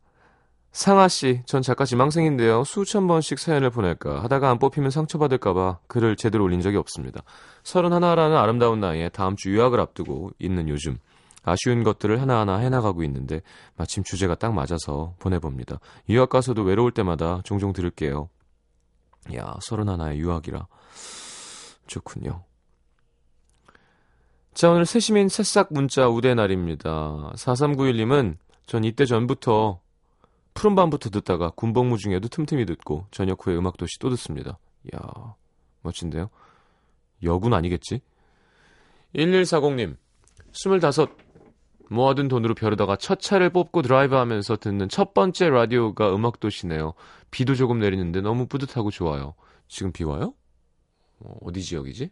상아 0.72 1.08
씨, 1.08 1.42
전 1.46 1.62
작가 1.62 1.86
지망생인데요. 1.86 2.64
수천 2.64 3.08
번씩 3.08 3.40
사연을 3.40 3.70
보낼까 3.70 4.24
하다가 4.24 4.50
안 4.50 4.60
뽑히면 4.60 4.92
상처받을까봐 4.92 5.80
글을 5.88 6.16
제대로 6.16 6.44
올린 6.44 6.62
적이 6.62 6.78
없습니다. 6.78 7.22
서른 7.64 7.92
하나라는 7.94 8.38
아름다운 8.38 8.80
나이에 8.80 9.10
다음 9.10 9.36
주 9.36 9.52
유학을 9.52 9.80
앞두고 9.80 10.32
있는 10.40 10.70
요즘 10.70 10.98
아쉬운 11.44 11.84
것들을 11.84 12.22
하나하나 12.22 12.58
해나가고 12.58 13.04
있는데 13.04 13.42
마침 13.78 14.04
주제가 14.04 14.36
딱 14.36 14.54
맞아서 14.54 15.16
보내봅니다. 15.20 15.80
유학 16.10 16.30
가서도 16.30 16.64
외로울 16.64 16.92
때마다 16.92 17.42
종종 17.44 17.74
들을게요. 17.74 18.30
야, 19.36 19.56
서른 19.62 19.90
하나의 19.90 20.20
유학이라. 20.20 20.68
좋군요. 21.90 22.44
자, 24.54 24.70
오늘 24.70 24.86
새시민 24.86 25.30
새싹 25.30 25.70
문자 25.72 26.08
우대 26.08 26.34
날입니다. 26.34 27.32
4391님은 27.36 28.38
전 28.66 28.84
이때 28.84 29.06
전부터 29.06 29.82
푸른밤부터 30.54 31.10
듣다가 31.10 31.52
군복무 31.52 31.98
중에도 31.98 32.28
틈틈이 32.28 32.66
듣고 32.66 33.06
저녁 33.12 33.46
후에 33.46 33.56
음악도시 33.56 34.00
또 34.00 34.10
듣습니다. 34.10 34.58
야 34.94 35.36
멋진데요? 35.82 36.30
여군 37.24 37.54
아니겠지? 37.54 38.02
1140님, 39.16 39.96
25 40.52 41.08
모아둔 41.90 42.28
돈으로 42.28 42.54
벼르다가 42.54 42.96
첫 42.96 43.20
차를 43.20 43.50
뽑고 43.50 43.82
드라이브 43.82 44.16
하면서 44.16 44.56
듣는 44.56 44.90
첫 44.90 45.14
번째 45.14 45.50
라디오가 45.50 46.14
음악도시네요. 46.14 46.94
비도 47.32 47.56
조금 47.56 47.80
내리는데 47.80 48.22
너무 48.22 48.46
뿌듯하고 48.46 48.92
좋아요. 48.92 49.34
지금 49.68 49.92
비 49.92 50.04
와요? 50.04 50.34
어, 51.20 51.38
어디 51.42 51.62
지역이지? 51.62 52.10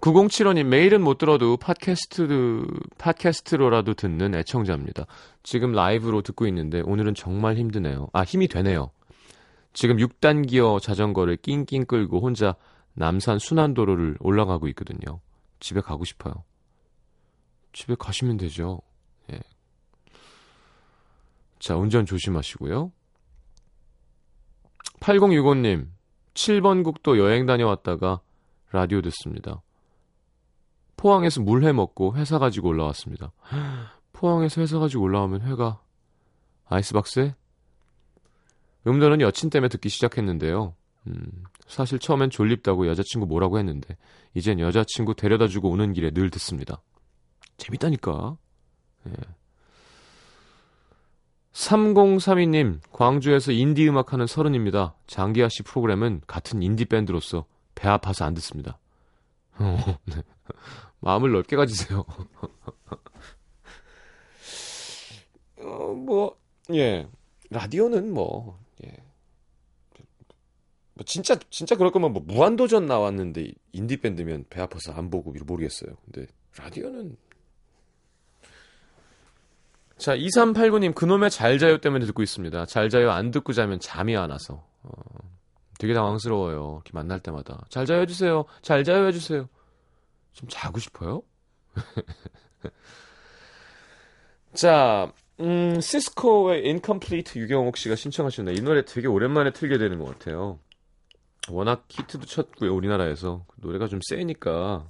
9075님, 0.00 0.64
메일은 0.64 1.02
못 1.02 1.18
들어도 1.18 1.56
팟캐스트, 1.56 2.66
팟캐스트로라도 2.98 3.94
듣는 3.94 4.34
애청자입니다. 4.34 5.06
지금 5.42 5.72
라이브로 5.72 6.22
듣고 6.22 6.46
있는데 6.46 6.80
오늘은 6.84 7.14
정말 7.14 7.56
힘드네요. 7.56 8.08
아, 8.12 8.22
힘이 8.22 8.46
되네요. 8.46 8.90
지금 9.72 9.96
6단 9.96 10.48
기어 10.48 10.78
자전거를 10.80 11.36
낑낑 11.38 11.86
끌고 11.86 12.20
혼자 12.20 12.54
남산 12.94 13.38
순환도로를 13.38 14.16
올라가고 14.20 14.68
있거든요. 14.68 15.20
집에 15.60 15.80
가고 15.80 16.04
싶어요. 16.04 16.44
집에 17.72 17.94
가시면 17.98 18.36
되죠. 18.38 18.80
예. 19.32 19.40
자, 21.58 21.76
운전 21.76 22.06
조심하시고요. 22.06 22.92
8065님, 25.00 25.88
7번 26.36 26.84
국도 26.84 27.18
여행 27.18 27.46
다녀왔다가 27.46 28.20
라디오 28.70 29.00
듣습니다. 29.02 29.62
포항에서 30.96 31.40
물회 31.40 31.72
먹고 31.72 32.14
회사 32.16 32.38
가지고 32.38 32.68
올라왔습니다. 32.68 33.32
포항에서 34.12 34.60
회사 34.60 34.78
가지고 34.78 35.04
올라오면 35.04 35.42
회가 35.42 35.80
아이스박스에? 36.66 37.34
음도는 38.86 39.20
여친 39.20 39.50
때문에 39.50 39.68
듣기 39.68 39.88
시작했는데요. 39.88 40.74
음, 41.08 41.26
사실 41.66 41.98
처음엔 41.98 42.30
졸립다고 42.30 42.86
여자친구 42.86 43.26
뭐라고 43.26 43.58
했는데 43.58 43.96
이젠 44.34 44.60
여자친구 44.60 45.14
데려다주고 45.14 45.70
오는 45.70 45.92
길에 45.92 46.10
늘 46.10 46.30
듣습니다. 46.30 46.82
재밌다니까. 47.56 48.36
예. 49.08 49.12
3032님, 51.56 52.80
광주에서 52.92 53.50
인디 53.50 53.88
음악 53.88 54.12
하는 54.12 54.26
서른입니다. 54.26 54.94
장기하 55.06 55.48
씨 55.48 55.62
프로그램은 55.62 56.20
같은 56.26 56.62
인디 56.62 56.84
밴드로서 56.84 57.46
배 57.74 57.88
아파서 57.88 58.26
안 58.26 58.34
듣습니다. 58.34 58.78
어, 59.58 59.98
네. 60.04 60.22
마음을 61.00 61.32
넓게 61.32 61.56
가지세요. 61.56 62.04
어, 65.58 65.94
뭐, 65.94 66.36
예. 66.74 67.08
라디오는 67.48 68.12
뭐, 68.12 68.60
예. 68.84 68.94
뭐 70.92 71.04
진짜 71.06 71.38
진짜 71.48 71.74
그럴 71.74 71.90
거면 71.90 72.12
뭐 72.12 72.22
무한도전 72.22 72.84
나왔는데 72.84 73.52
인디 73.72 73.96
밴드면 73.96 74.44
배 74.50 74.60
아파서 74.60 74.92
안 74.92 75.08
보고 75.08 75.32
모르겠어요. 75.32 75.96
근데 76.04 76.26
라디오는 76.58 77.16
자, 79.98 80.14
2389님, 80.16 80.94
그놈의 80.94 81.30
잘 81.30 81.58
자요 81.58 81.78
때문에 81.78 82.04
듣고 82.06 82.22
있습니다. 82.22 82.66
잘 82.66 82.90
자요 82.90 83.10
안 83.10 83.30
듣고 83.30 83.52
자면 83.52 83.80
잠이 83.80 84.16
안 84.16 84.30
와서. 84.30 84.62
어, 84.82 84.90
되게 85.78 85.94
당황스러워요. 85.94 86.82
이렇게 86.84 86.90
만날 86.92 87.20
때마다. 87.20 87.64
잘 87.70 87.86
자요 87.86 88.02
해주세요. 88.02 88.44
잘 88.60 88.84
자요 88.84 89.06
해주세요. 89.06 89.48
좀 90.32 90.48
자고 90.50 90.78
싶어요? 90.78 91.22
자, 94.52 95.12
음, 95.40 95.80
시스코의 95.80 96.62
Incomplete 96.64 97.40
유경옥 97.40 97.76
씨가 97.78 97.94
신청하셨네. 97.96 98.52
이 98.52 98.60
노래 98.60 98.84
되게 98.84 99.06
오랜만에 99.06 99.52
틀게 99.52 99.78
되는 99.78 99.98
것 99.98 100.06
같아요. 100.06 100.58
워낙 101.48 101.84
히트도 101.88 102.26
쳤고요, 102.26 102.74
우리나라에서. 102.74 103.44
노래가 103.56 103.88
좀 103.88 104.00
세니까 104.02 104.86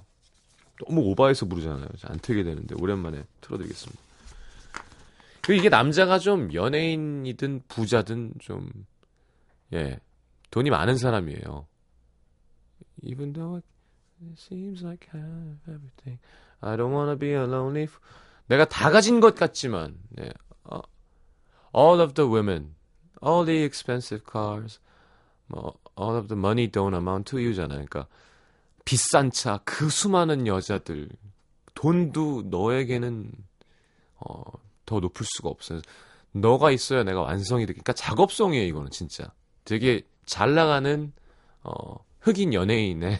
너무 0.85 1.03
오버해서 1.03 1.47
부르잖아요. 1.47 1.89
안 2.05 2.19
틀게 2.19 2.43
되는데 2.43 2.75
오랜만에 2.79 3.25
틀어드리겠습니다. 3.41 4.06
그 5.47 5.55
이게 5.55 5.69
남자가 5.69 6.19
좀 6.19 6.53
연예인이든 6.53 7.63
부자든 7.69 8.33
좀 8.41 8.69
예, 9.73 10.01
돈이 10.51 10.71
많은 10.71 10.97
사람이에요. 10.97 11.69
Even 13.05 13.33
though 13.33 13.57
it 13.57 13.65
seems 14.37 14.83
like 14.83 15.09
I 15.15 15.21
have 15.21 15.59
everything, 15.69 16.19
I 16.61 16.77
don't 16.77 16.93
wanna 16.93 17.17
be 17.17 17.29
a 17.29 17.45
lonely. 17.45 17.87
내가 18.49 18.65
다 18.65 18.91
가진 18.91 19.21
것 19.21 19.37
같지만, 19.37 19.97
네. 20.09 20.31
어, 20.65 20.81
all 21.73 22.01
of 22.01 22.15
the 22.15 22.29
women, 22.29 22.75
all 23.25 23.47
the 23.47 23.63
expensive 23.63 24.25
cars, 24.29 24.81
뭐, 25.47 25.79
all 25.97 26.17
of 26.17 26.27
the 26.27 26.37
money 26.37 26.69
don't 26.69 26.97
amount 26.97 27.31
to 27.31 27.39
you잖아요. 27.39 27.87
그러니까 27.87 28.09
비싼 28.85 29.31
차, 29.31 29.61
그 29.65 29.91
수많은 29.91 30.49
여자들, 30.49 31.09
돈도 31.75 32.49
너에게는 32.51 33.31
어, 34.19 34.66
더 34.87 35.01
높을 35.01 35.27
수가 35.27 35.49
없어요. 35.49 35.81
너가 36.33 36.71
있어야 36.71 37.03
내가 37.03 37.23
완성이 37.23 37.67
돼. 37.67 37.73
그러니까 37.73 37.93
작업성이에요, 37.93 38.65
이거는 38.67 38.91
진짜. 38.91 39.33
되게 39.65 40.03
잘 40.25 40.55
나가는 40.55 41.13
어, 41.63 41.97
흑인 42.21 42.55
연예인의 42.55 43.19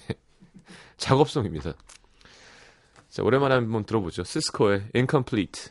작업성입니다. 0.97 1.75
자, 3.09 3.23
오랜만에 3.23 3.55
한번 3.55 3.85
들어보죠. 3.85 4.25
시스코의 4.25 4.89
Incomplete. 4.95 5.71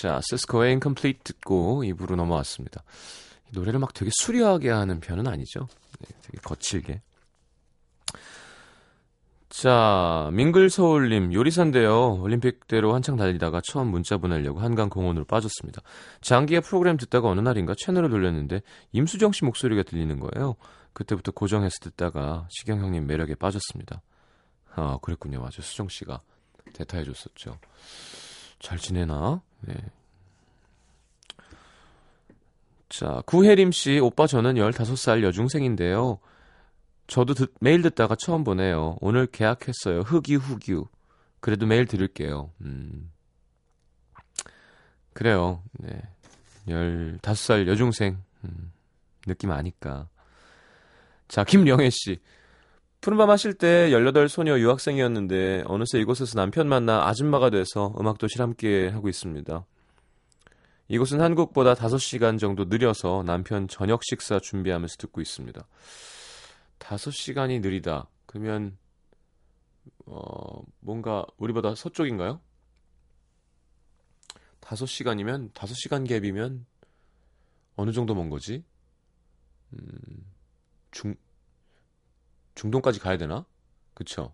자, 0.00 0.18
시스코의 0.22 0.70
Incomplete 0.70 1.20
듣고 1.24 1.84
입으로 1.84 2.16
넘어왔습니다. 2.16 2.82
이 3.50 3.50
노래를 3.52 3.78
막 3.80 3.92
되게 3.92 4.10
수려하게 4.14 4.70
하는 4.70 4.98
편은 4.98 5.26
아니죠. 5.26 5.68
네, 5.98 6.16
되게 6.22 6.38
거칠게. 6.42 7.02
자, 9.50 10.30
민글서울님, 10.32 11.34
요리사인데요. 11.34 12.14
올림픽대로 12.14 12.94
한창 12.94 13.16
달리다가 13.16 13.60
처음 13.62 13.88
문자 13.88 14.16
보내려고 14.16 14.60
한강 14.60 14.88
공원으로 14.88 15.26
빠졌습니다. 15.26 15.82
장기의 16.22 16.62
프로그램 16.62 16.96
듣다가 16.96 17.28
어느 17.28 17.40
날인가 17.40 17.74
채널을 17.76 18.08
돌렸는데 18.08 18.62
임수정 18.92 19.32
씨 19.32 19.44
목소리가 19.44 19.82
들리는 19.82 20.18
거예요. 20.18 20.56
그때부터 20.94 21.32
고정해서 21.32 21.76
듣다가 21.82 22.48
시경 22.48 22.80
형님 22.80 23.06
매력에 23.06 23.34
빠졌습니다. 23.34 24.00
아, 24.76 24.96
그랬군요. 25.02 25.42
맞아. 25.42 25.60
수정 25.60 25.88
씨가 25.90 26.22
대타해줬었죠. 26.72 27.58
잘 28.60 28.78
지내나? 28.78 29.42
네. 29.62 29.74
자, 32.88 33.22
구혜림 33.26 33.70
씨, 33.72 33.98
오빠 34.00 34.26
저는 34.26 34.54
15살 34.54 35.22
여중생인데요. 35.22 36.18
저도 37.06 37.34
듣- 37.34 37.54
매일 37.60 37.82
듣다가 37.82 38.16
처음 38.16 38.44
보네요. 38.44 38.96
오늘 39.00 39.26
계약했어요. 39.26 40.00
흑유, 40.00 40.36
흑유. 40.38 40.86
그래도 41.40 41.66
매일 41.66 41.86
들을게요. 41.86 42.50
음. 42.62 43.10
그래요. 45.12 45.62
네. 45.72 46.00
15살 46.68 47.66
여중생. 47.68 48.18
음. 48.44 48.72
느낌 49.26 49.50
아니까. 49.50 50.08
자, 51.28 51.44
김영애 51.44 51.90
씨. 51.90 52.20
푸른밤 53.00 53.30
하실 53.30 53.54
때 53.54 53.90
18 53.92 54.28
소녀 54.28 54.58
유학생이었는데 54.58 55.64
어느새 55.66 55.98
이곳에서 55.98 56.34
남편 56.34 56.68
만나 56.68 57.06
아줌마가 57.06 57.48
돼서 57.48 57.94
음악도실 57.98 58.42
함께 58.42 58.88
하고 58.88 59.08
있습니다. 59.08 59.64
이곳은 60.88 61.20
한국보다 61.20 61.74
5시간 61.74 62.38
정도 62.38 62.64
느려서 62.64 63.22
남편 63.24 63.68
저녁 63.68 64.02
식사 64.04 64.38
준비하면서 64.38 64.96
듣고 64.98 65.22
있습니다. 65.22 65.66
5시간이 66.78 67.60
느리다. 67.60 68.08
그러면 68.26 68.76
어, 70.04 70.62
뭔가 70.80 71.24
우리보다 71.38 71.74
서쪽인가요? 71.74 72.40
5시간이면 74.60 75.52
5시간 75.52 76.06
갭이면 76.06 76.64
어느 77.76 77.92
정도 77.92 78.14
먼 78.14 78.28
거지? 78.28 78.62
음, 79.72 80.26
중 80.90 81.14
중동까지 82.54 83.00
가야 83.00 83.16
되나? 83.16 83.44
그쵸? 83.94 84.32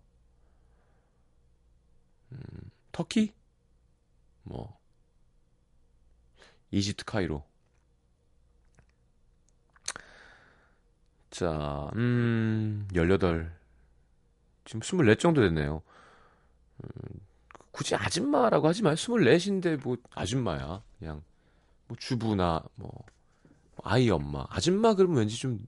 음, 2.31 2.39
터키? 2.91 3.33
뭐 4.43 4.77
이집트 6.71 7.05
카이로. 7.05 7.43
자, 11.29 11.91
음, 11.95 12.87
18. 12.93 13.55
지금 14.65 14.81
24 14.81 15.15
정도 15.15 15.41
됐네요. 15.41 15.81
음, 16.83 17.19
굳이 17.71 17.95
아줌마라고 17.95 18.67
하지 18.67 18.81
마요. 18.83 18.95
24인데 18.95 19.81
뭐 19.83 19.97
아줌마야. 20.15 20.81
그냥 20.99 21.21
뭐 21.87 21.97
주부나 21.97 22.63
뭐 22.75 22.91
아이 23.83 24.09
엄마. 24.09 24.45
아줌마 24.49 24.93
그러면 24.95 25.19
왠지 25.19 25.37
좀 25.37 25.65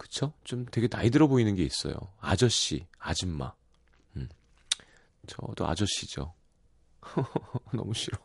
그쵸? 0.00 0.32
좀 0.44 0.64
되게 0.64 0.88
나이 0.88 1.10
들어 1.10 1.26
보이는 1.26 1.54
게 1.54 1.62
있어요. 1.62 1.94
아저씨, 2.20 2.86
아줌마. 2.98 3.52
음. 4.16 4.30
저도 5.26 5.68
아저씨죠. 5.68 6.32
너무 7.74 7.92
싫어. 7.92 8.16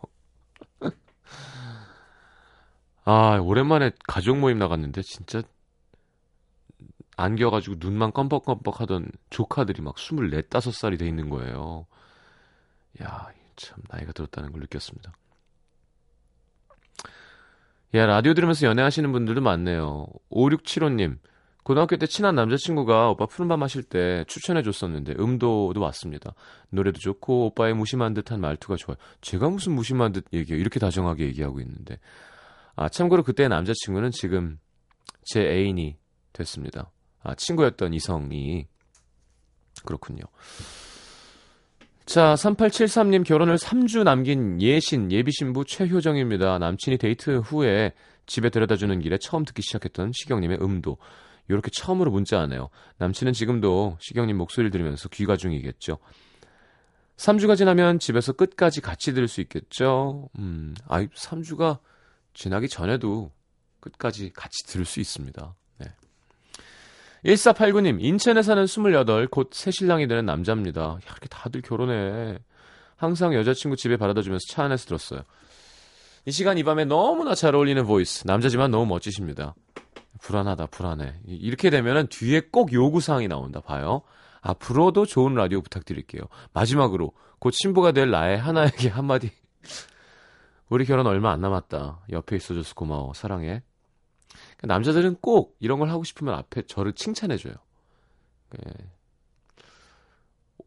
아, 3.04 3.40
오랜만에 3.44 3.92
가족 4.08 4.38
모임 4.38 4.58
나갔는데 4.58 5.02
진짜 5.02 5.44
안겨가지고 7.18 7.76
눈만 7.80 8.14
껌뻑껌뻑 8.14 8.80
하던 8.80 9.12
조카들이 9.30 9.82
막 9.82 10.00
24, 10.00 10.44
5살이 10.48 10.98
돼 10.98 11.06
있는 11.06 11.30
거예요. 11.30 11.88
야, 13.04 13.34
참 13.58 13.80
나이가 13.90 14.14
들었다는 14.14 14.54
걸 14.54 14.62
느꼈습니다. 14.62 15.12
야, 17.96 18.06
라디오 18.06 18.34
들으면서 18.34 18.66
연애하시는 18.66 19.12
분들도 19.12 19.42
많네요. 19.42 20.08
5675님, 20.30 21.20
고등학교 21.66 21.98
때 21.98 22.06
친한 22.06 22.36
남자친구가 22.36 23.10
오빠 23.10 23.26
푸른밤 23.26 23.64
하실 23.64 23.82
때 23.82 24.24
추천해 24.28 24.62
줬었는데 24.62 25.16
음도도 25.18 25.82
왔습니다. 25.82 26.36
노래도 26.70 27.00
좋고 27.00 27.48
오빠의 27.48 27.74
무심한 27.74 28.14
듯한 28.14 28.40
말투가 28.40 28.76
좋아요. 28.76 28.98
제가 29.22 29.50
무슨 29.50 29.74
무심한 29.74 30.12
듯 30.12 30.26
얘기해요. 30.32 30.62
이렇게 30.62 30.80
다정하게 30.80 31.26
얘기하고 31.26 31.60
있는데. 31.62 31.98
아, 32.76 32.88
참고로 32.88 33.24
그때 33.24 33.48
남자친구는 33.48 34.12
지금 34.12 34.60
제 35.24 35.42
애인이 35.42 35.98
됐습니다. 36.34 36.92
아, 37.24 37.34
친구였던 37.34 37.96
이성이. 37.96 38.68
그렇군요. 39.84 40.22
자, 42.06 42.36
3873님 42.36 43.26
결혼을 43.26 43.56
3주 43.56 44.04
남긴 44.04 44.62
예신, 44.62 45.12
예비신부 45.12 45.66
최효정입니다. 45.66 46.60
남친이 46.60 47.00
데이트 47.00 47.38
후에 47.38 47.94
집에 48.28 48.52
데려다 48.52 48.76
주는 48.76 49.00
길에 49.00 49.18
처음 49.20 49.46
듣기 49.46 49.64
시작했던 49.64 50.12
시경님의 50.14 50.60
음도. 50.62 51.00
이렇게 51.48 51.70
처음으로 51.70 52.12
문자하네요. 52.12 52.70
남친은 52.98 53.34
지금도 53.34 53.98
시경님 54.00 54.38
목소리를 54.38 54.72
들으면서 54.72 55.10
귀가 55.10 55.36
중이겠죠. 55.38 55.98
3주가 57.18 57.56
지나면 57.56 58.00
집에서 58.00 58.34
끝까지 58.34 58.82
같이 58.82 59.14
들을 59.14 59.28
수 59.28 59.42
있겠죠. 59.42 60.30
음, 60.38 60.76
아이, 60.88 61.08
3주가 61.08 61.80
지나기 62.34 62.68
전에도 62.68 63.32
끝까지 63.80 64.32
같이 64.34 64.66
들을 64.68 64.86
수 64.86 65.00
있습니다. 65.00 65.56
네. 65.78 65.88
1489님, 67.26 68.02
인천에 68.02 68.42
사는 68.42 68.64
28, 68.66 69.28
곧 69.28 69.50
새신랑이 69.54 70.08
되는 70.08 70.26
남자입니다. 70.26 70.82
야, 70.82 71.00
이렇게 71.06 71.28
다들 71.30 71.62
결혼해. 71.62 72.40
항상 72.98 73.34
여자친구 73.34 73.76
집에 73.76 73.98
바라다 73.98 74.22
주면서 74.22 74.44
차 74.50 74.64
안에서 74.64 74.86
들었어요. 74.86 75.22
이 76.26 76.32
시간 76.32 76.58
이 76.58 76.64
밤에 76.64 76.86
너무나 76.86 77.36
잘 77.36 77.56
어울리는 77.56 77.86
voice. 77.86 78.26
남자지만 78.26 78.72
너무 78.72 78.86
멋지십니다. 78.88 79.54
불안하다, 80.22 80.68
불안해. 80.68 81.20
이- 81.28 81.36
이렇게 81.36 81.70
되면은 81.70 82.08
뒤에 82.08 82.42
꼭 82.52 82.72
요구사항이 82.74 83.28
나온다, 83.28 83.62
봐요. 83.62 84.02
앞으로도 84.42 85.06
좋은 85.06 85.34
라디오 85.36 85.62
부탁드릴게요. 85.62 86.24
마지막으로, 86.54 87.12
곧 87.40 87.52
신부가 87.52 87.92
될 87.92 88.10
나의 88.12 88.38
하나에게 88.38 88.90
한마디. 88.90 89.32
우리 90.70 90.86
결혼 90.86 91.06
얼마 91.08 91.32
안 91.32 91.42
남았다. 91.42 92.06
옆에 92.12 92.36
있어줘서 92.36 92.74
고마워. 92.76 93.14
사랑해. 93.14 93.62
그러니까 94.58 94.68
남자들은 94.68 95.18
꼭 95.22 95.56
이런 95.60 95.80
걸 95.80 95.90
하고 95.90 96.04
싶으면 96.04 96.34
앞에 96.36 96.64
저를 96.64 96.94
칭찬해줘요. 96.94 97.54
예. 98.58 98.72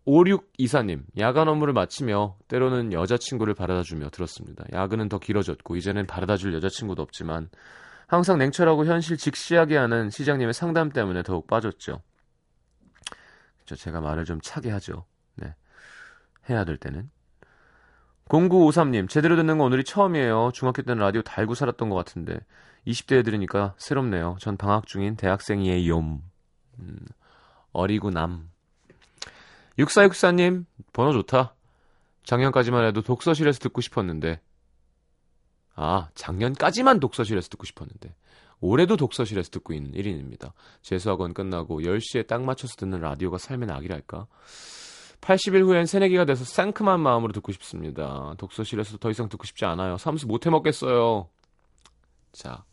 5624님, 0.07 1.03
야간 1.19 1.49
업무를 1.49 1.75
마치며 1.75 2.37
때로는 2.49 2.93
여자친구를 2.95 3.55
바라다 3.55 3.83
주며 3.83 4.09
들었습니다. 4.09 4.65
야근은 4.73 5.09
더 5.11 5.19
길어졌고, 5.19 5.77
이제는 5.77 6.07
바라다 6.07 6.37
줄 6.37 6.55
여자친구도 6.55 7.03
없지만, 7.03 7.51
항상 8.09 8.39
냉철하고 8.39 8.87
현실 8.87 9.19
직시하게 9.19 9.77
하는 9.77 10.09
시장님의 10.09 10.55
상담 10.55 10.91
때문에 10.91 11.23
더욱 11.23 11.47
빠졌죠. 11.47 12.03
저 13.67 13.77
제가 13.77 14.01
말을 14.01 14.25
좀 14.25 14.41
차게 14.41 14.71
하죠. 14.71 15.05
네. 15.37 15.55
해야 16.49 16.65
될 16.65 16.79
때는. 16.79 17.11
0953님, 18.29 19.11
제대로 19.11 19.37
듣는 19.37 19.59
거 19.59 19.65
오늘이 19.65 19.85
처음이에요. 19.85 20.53
중학교 20.55 20.83
때는 20.83 21.01
라디오 21.01 21.21
달고 21.21 21.55
살았던 21.55 21.91
것 21.91 21.97
같은데, 21.97 22.41
20대에 22.87 23.23
들으니까 23.23 23.75
새롭네요. 23.77 24.37
전 24.41 24.57
방학 24.57 24.87
중인 24.87 25.17
대학생이에요. 25.17 25.99
음, 26.01 26.99
어리고 27.73 28.11
남. 28.11 28.51
6464님, 29.79 30.65
번호 30.95 31.13
좋다. 31.13 31.55
작년까지만 32.25 32.87
해도 32.87 33.03
독서실에서 33.03 33.59
듣고 33.59 33.83
싶었는데. 33.83 34.41
아, 35.81 36.09
작년까지만 36.17 36.99
독서실에서 36.99 37.49
듣고 37.51 37.65
싶었는데. 37.65 38.13
올해도 38.61 38.97
독서실에서 38.97 39.51
듣고 39.51 39.73
있는 39.73 39.93
1인입니다. 39.93 40.53
재수학원 40.83 41.33
끝나고 41.33 41.83
10시에 41.83 42.27
딱 42.27 42.43
맞춰서 42.43 42.75
듣는 42.75 43.01
라디오가 43.01 43.39
삶의 43.39 43.69
낙이랄까? 43.69 44.27
80일 45.21 45.63
후엔 45.63 45.87
새내기가 45.87 46.25
돼서 46.25 46.45
상큼한 46.45 46.99
마음으로 46.99 47.33
듣고 47.33 47.53
싶습니다. 47.53 48.35
독서실에서 48.39 48.99
더 48.99 49.09
이상 49.11 49.29
듣고 49.29 49.45
싶지 49.45 49.65
않아요. 49.67 49.99
삼수 49.99 50.27
못 50.27 50.47
해먹겠어요. 50.47 51.29
자. 52.33 52.65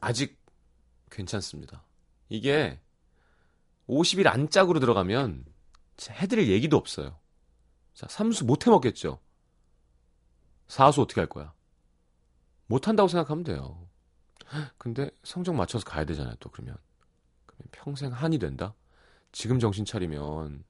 아직 0.00 0.36
괜찮습니다. 1.08 1.84
이게 2.28 2.80
50일 3.88 4.26
안짝으로 4.26 4.80
들어가면 4.80 5.44
해드릴 6.10 6.48
얘기도 6.48 6.76
없어요. 6.76 7.16
자, 7.94 8.08
삼수 8.10 8.44
못 8.44 8.66
해먹겠죠? 8.66 9.20
사수 10.68 11.02
어떻게 11.02 11.20
할 11.20 11.28
거야? 11.28 11.52
못한다고 12.66 13.08
생각하면 13.08 13.44
돼요. 13.44 13.86
근데 14.78 15.10
성적 15.24 15.54
맞춰서 15.54 15.84
가야 15.84 16.04
되잖아요, 16.04 16.34
또 16.40 16.50
그러면. 16.50 16.76
그러면 17.46 17.68
평생 17.72 18.12
한이 18.12 18.38
된다? 18.38 18.74
지금 19.32 19.58
정신 19.58 19.84
차리면 19.84 20.64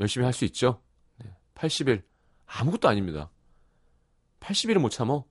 열심히 0.00 0.24
할 0.24 0.32
수 0.32 0.44
있죠? 0.46 0.82
네, 1.18 1.34
80일. 1.54 2.02
아무것도 2.46 2.88
아닙니다. 2.88 3.30
80일은 4.40 4.78
못 4.80 4.88
참어. 4.90 5.24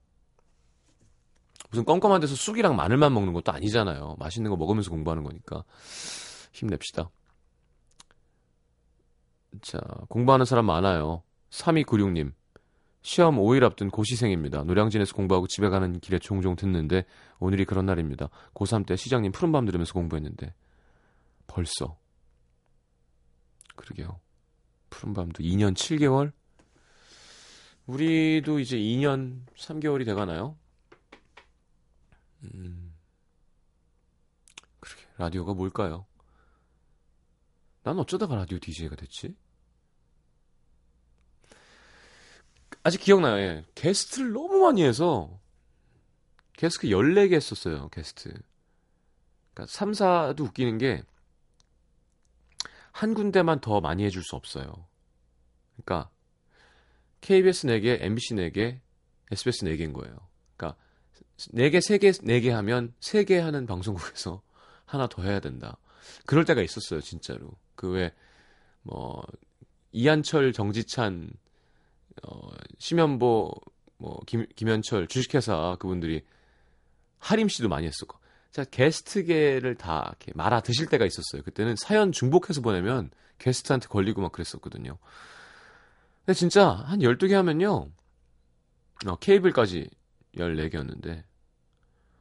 무슨 1.70 1.84
껌껌한 1.84 2.20
데서 2.20 2.34
쑥이랑 2.34 2.74
마늘만 2.76 3.12
먹는 3.12 3.32
것도 3.32 3.52
아니잖아요. 3.52 4.16
맛있는 4.18 4.50
거 4.50 4.56
먹으면서 4.56 4.90
공부하는 4.90 5.22
거니까. 5.24 5.64
힘냅시다. 6.52 7.10
자, 9.62 9.78
공부하는 10.08 10.46
사람 10.46 10.66
많아요. 10.66 11.22
3296님. 11.50 12.32
시험 13.02 13.36
5일 13.36 13.62
앞둔 13.64 13.90
고시생입니다. 13.90 14.64
노량진에서 14.64 15.14
공부하고 15.14 15.46
집에 15.46 15.68
가는 15.68 15.98
길에 16.00 16.18
종종 16.18 16.54
듣는데 16.54 17.04
오늘이 17.38 17.64
그런 17.64 17.86
날입니다. 17.86 18.28
고3 18.54 18.86
때 18.86 18.96
시장님 18.96 19.32
푸른밤 19.32 19.64
들으면서 19.64 19.94
공부했는데 19.94 20.54
벌써 21.46 21.98
그러게요. 23.76 24.20
푸른밤도 24.90 25.42
2년 25.42 25.74
7개월? 25.74 26.32
우리도 27.86 28.60
이제 28.60 28.76
2년 28.76 29.46
3개월이 29.56 30.04
돼가나요? 30.04 30.56
음, 32.44 32.94
그러게 34.78 35.02
라디오가 35.16 35.54
뭘까요? 35.54 36.06
난 37.82 37.98
어쩌다가 37.98 38.36
라디오 38.36 38.58
DJ가 38.58 38.96
됐지? 38.96 39.34
아직 42.82 43.00
기억나요. 43.00 43.36
예. 43.38 43.64
게스트를 43.74 44.32
너무 44.32 44.60
많이 44.60 44.82
해서 44.82 45.38
게스트 46.54 46.88
14개 46.88 47.34
했었어요. 47.34 47.88
게스트. 47.90 48.28
그러니까 49.52 49.66
3, 49.66 49.92
4도 49.92 50.40
웃기는 50.40 50.78
게 50.78 51.02
한 52.92 53.14
군데만 53.14 53.60
더 53.60 53.80
많이 53.80 54.04
해줄 54.04 54.22
수 54.22 54.36
없어요. 54.36 54.86
그러니까 55.76 56.10
KBS 57.20 57.66
4개, 57.66 57.98
MBC 58.00 58.34
4개, 58.34 58.78
SBS 59.30 59.64
4개인 59.64 59.92
거예요. 59.92 60.16
그러니까 60.56 60.78
4개, 61.38 61.78
3개, 61.78 62.10
4개 62.22 62.50
하면 62.50 62.92
3개 63.00 63.38
하는 63.38 63.66
방송국에서 63.66 64.42
하나 64.84 65.06
더 65.06 65.22
해야 65.22 65.40
된다. 65.40 65.78
그럴 66.26 66.44
때가 66.44 66.62
있었어요, 66.62 67.00
진짜로. 67.00 67.52
그 67.74 67.90
외, 67.90 68.12
뭐, 68.82 69.22
이한철, 69.92 70.52
정지찬, 70.52 71.30
어, 72.22 72.48
심연보, 72.78 73.52
뭐, 73.98 74.20
김, 74.26 74.46
김현철, 74.56 75.08
주식회사 75.08 75.76
그분들이 75.78 76.22
하림 77.18 77.48
씨도 77.48 77.68
많이 77.68 77.86
했었고. 77.86 78.18
자, 78.50 78.64
게스트계를 78.64 79.76
다 79.76 80.06
이렇게 80.08 80.32
말아 80.34 80.60
드실 80.60 80.86
때가 80.86 81.06
있었어요. 81.06 81.42
그때는 81.42 81.76
사연 81.76 82.10
중복해서 82.10 82.60
보내면 82.60 83.10
게스트한테 83.38 83.86
걸리고 83.88 84.22
막 84.22 84.32
그랬었거든요. 84.32 84.98
근데 86.24 86.36
진짜 86.36 86.68
한 86.68 87.00
12개 87.00 87.32
하면요. 87.32 87.88
어, 89.06 89.16
케이블까지 89.16 89.88
14개였는데. 90.36 91.22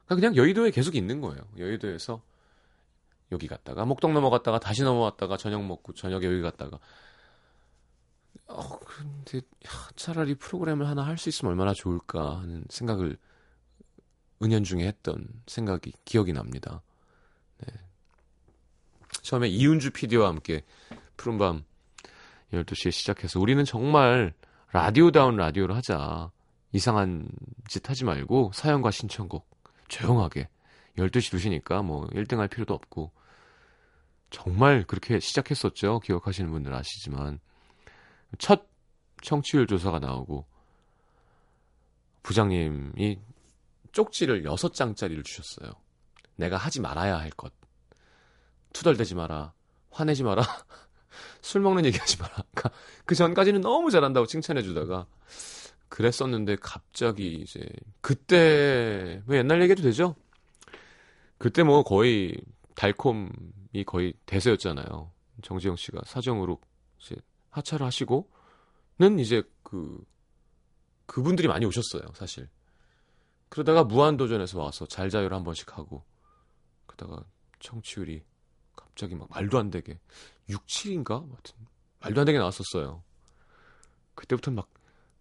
그냥 0.07 0.35
여의도에 0.35 0.71
계속 0.71 0.95
있는 0.95 1.21
거예요. 1.21 1.41
여의도에서 1.57 2.21
여기 3.31 3.47
갔다가 3.47 3.85
목동 3.85 4.13
넘어갔다가 4.13 4.59
다시 4.59 4.83
넘어왔다가 4.83 5.37
저녁 5.37 5.63
먹고 5.65 5.93
저녁에 5.93 6.25
여기 6.25 6.41
갔다가 6.41 6.79
어 8.49 8.79
근데 8.79 9.37
야, 9.39 9.69
차라리 9.95 10.35
프로그램을 10.35 10.87
하나 10.87 11.05
할 11.05 11.17
수 11.17 11.29
있으면 11.29 11.51
얼마나 11.51 11.73
좋을까 11.73 12.39
하는 12.39 12.63
생각을 12.69 13.17
은연중에 14.41 14.87
했던 14.87 15.27
생각이 15.47 15.93
기억이 16.05 16.33
납니다. 16.33 16.81
네. 17.59 17.73
처음에 19.21 19.47
이윤주 19.49 19.91
PD와 19.91 20.29
함께 20.29 20.63
푸른밤 21.17 21.63
12시에 22.53 22.91
시작해서 22.91 23.39
우리는 23.39 23.63
정말 23.65 24.33
라디오다운 24.71 25.35
라디오를 25.35 25.75
하자. 25.75 26.31
이상한 26.71 27.27
짓 27.67 27.89
하지 27.89 28.05
말고 28.05 28.51
사연과 28.53 28.91
신청곡 28.91 29.47
조용하게 29.89 30.47
12시 30.97 31.61
2시니까 31.63 31.83
뭐 31.83 32.07
1등 32.07 32.37
할 32.37 32.47
필요도 32.47 32.73
없고 32.73 33.11
정말 34.29 34.83
그렇게 34.85 35.19
시작했었죠. 35.19 35.99
기억하시는 35.99 36.49
분들 36.51 36.73
아시지만 36.73 37.39
첫 38.37 38.67
청취율 39.21 39.67
조사가 39.67 39.99
나오고 39.99 40.45
부장님이 42.23 43.19
쪽지를 43.91 44.43
6장짜리를 44.43 45.23
주셨어요. 45.25 45.71
내가 46.35 46.57
하지 46.57 46.79
말아야 46.79 47.17
할 47.17 47.29
것. 47.31 47.51
투덜대지 48.73 49.15
마라. 49.15 49.53
화내지 49.91 50.23
마라. 50.23 50.43
술 51.41 51.61
먹는 51.61 51.85
얘기 51.85 51.97
하지 51.97 52.17
마라. 52.19 52.33
그러니까 52.53 52.71
그 53.05 53.15
전까지는 53.15 53.61
너무 53.61 53.89
잘한다고 53.91 54.27
칭찬해 54.27 54.61
주다가 54.61 55.07
그랬었는데 55.89 56.57
갑자기 56.57 57.33
이제 57.41 57.67
그때 58.01 59.21
왜 59.25 59.39
옛날 59.39 59.61
얘기해도 59.61 59.81
되죠? 59.81 60.15
그때 61.37 61.63
뭐 61.63 61.83
거의 61.83 62.39
달콤이 62.75 63.83
거의 63.85 64.13
대세였잖아요. 64.25 65.11
정지영 65.41 65.75
씨가 65.77 66.01
사정으로 66.05 66.59
이제 66.99 67.15
하차를 67.49 67.85
하시고는 67.85 69.19
이제 69.19 69.43
그 69.63 70.03
그분들이 71.05 71.47
많이 71.47 71.65
오셨어요, 71.65 72.03
사실. 72.13 72.49
그러다가 73.49 73.83
무한도전에서 73.83 74.59
와서 74.59 74.85
잘자요를 74.85 75.35
한 75.35 75.43
번씩 75.43 75.75
하고 75.75 76.03
그러다가 76.85 77.23
청취율이 77.59 78.23
갑자기 78.75 79.15
막 79.15 79.27
말도 79.31 79.57
안 79.57 79.71
되게 79.71 79.99
6, 80.49 80.65
7인가? 80.67 81.27
하여튼 81.27 81.55
말도 81.99 82.21
안 82.21 82.25
되게 82.25 82.37
나왔었어요. 82.37 83.03
그때부터 84.13 84.51
막 84.51 84.69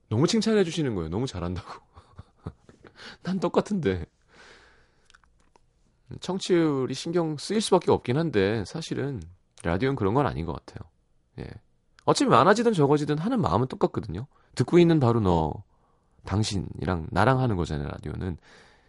너무 0.09 0.27
칭찬해 0.27 0.65
주시는 0.65 0.95
거예요. 0.95 1.09
너무 1.09 1.27
잘한다고. 1.27 1.83
난 3.23 3.41
똑같은데. 3.41 4.07
청취율이 6.21 6.95
신경 6.95 7.37
쓰일 7.37 7.61
수밖에 7.61 7.91
없긴 7.91 8.17
한데 8.17 8.65
사실은 8.65 9.23
라디오는 9.63 9.97
그런 9.97 10.15
건 10.15 10.27
아닌 10.27 10.47
것 10.47 10.53
같아요. 10.55 10.91
예. 11.39 11.45
어차피 12.09 12.31
많아지든 12.31 12.73
적어지든 12.73 13.19
하는 13.19 13.39
마음은 13.43 13.69
똑같거든요. 13.69 14.27
듣고 14.55 14.79
있는 14.79 14.99
바로 14.99 15.21
너, 15.21 15.63
당신이랑 16.25 17.09
나랑 17.11 17.39
하는 17.39 17.57
거잖아요. 17.57 17.87
라디오는 17.87 18.39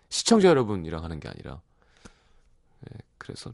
시청자 0.07 0.47
여러분이랑 0.47 1.03
하는 1.03 1.19
게 1.19 1.27
아니라. 1.27 1.61
예, 2.85 2.97
그래서 3.17 3.53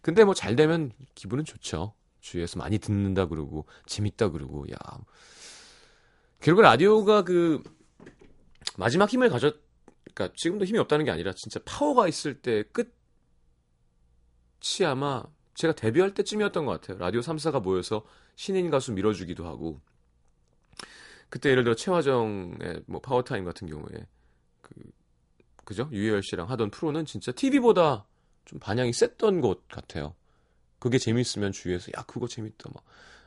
근데 0.00 0.24
뭐 0.24 0.32
잘 0.32 0.56
되면 0.56 0.90
기분은 1.14 1.44
좋죠. 1.44 1.92
주위에서 2.20 2.58
많이 2.58 2.78
듣는다 2.78 3.26
그러고 3.26 3.66
재밌다 3.84 4.30
그러고 4.30 4.64
야. 4.72 4.76
결국 6.40 6.62
라디오가 6.62 7.24
그 7.24 7.62
마지막 8.78 9.10
힘을 9.10 9.28
가졌 9.28 9.56
그러니까 10.14 10.34
지금도 10.34 10.64
힘이 10.64 10.78
없다는 10.78 11.04
게 11.04 11.10
아니라 11.10 11.34
진짜 11.34 11.60
파워가 11.62 12.08
있을 12.08 12.40
때 12.40 12.62
끝이 12.72 12.88
아마 14.86 15.24
제가 15.58 15.74
데뷔할 15.74 16.14
때쯤이었던 16.14 16.64
것 16.66 16.80
같아요. 16.80 16.98
라디오 16.98 17.20
3사가 17.20 17.60
모여서 17.60 18.04
신인 18.36 18.70
가수 18.70 18.92
밀어주기도 18.92 19.44
하고 19.46 19.80
그때 21.28 21.50
예를 21.50 21.64
들어 21.64 21.74
최화정의 21.74 22.82
뭐 22.86 23.00
파워타임 23.00 23.44
같은 23.44 23.68
경우에 23.68 24.06
그 24.62 24.74
그죠 25.64 25.88
유희열 25.92 26.22
씨랑 26.22 26.50
하던 26.50 26.70
프로는 26.70 27.06
진짜 27.06 27.32
TV보다 27.32 28.06
좀 28.46 28.58
반향이 28.60 28.92
셌던 28.92 29.40
것 29.40 29.66
같아요. 29.68 30.14
그게 30.78 30.98
재밌으면 30.98 31.52
주위에서 31.52 31.92
야 31.98 32.04
그거 32.06 32.28
재밌다 32.28 32.70
막 32.74 32.84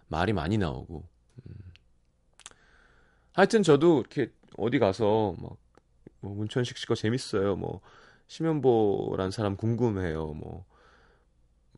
말이 0.07 0.33
많이 0.33 0.57
나오고 0.57 1.03
음. 1.47 1.53
하여튼 3.33 3.63
저도 3.63 3.99
이렇게 3.99 4.31
어디 4.57 4.79
가서 4.79 5.35
막 5.39 5.61
뭐 6.21 6.33
문천식 6.35 6.77
씨거 6.77 6.95
재밌어요 6.95 7.55
뭐 7.55 7.81
심연보란 8.27 9.31
사람 9.31 9.57
궁금해요 9.57 10.33
뭐 10.33 10.65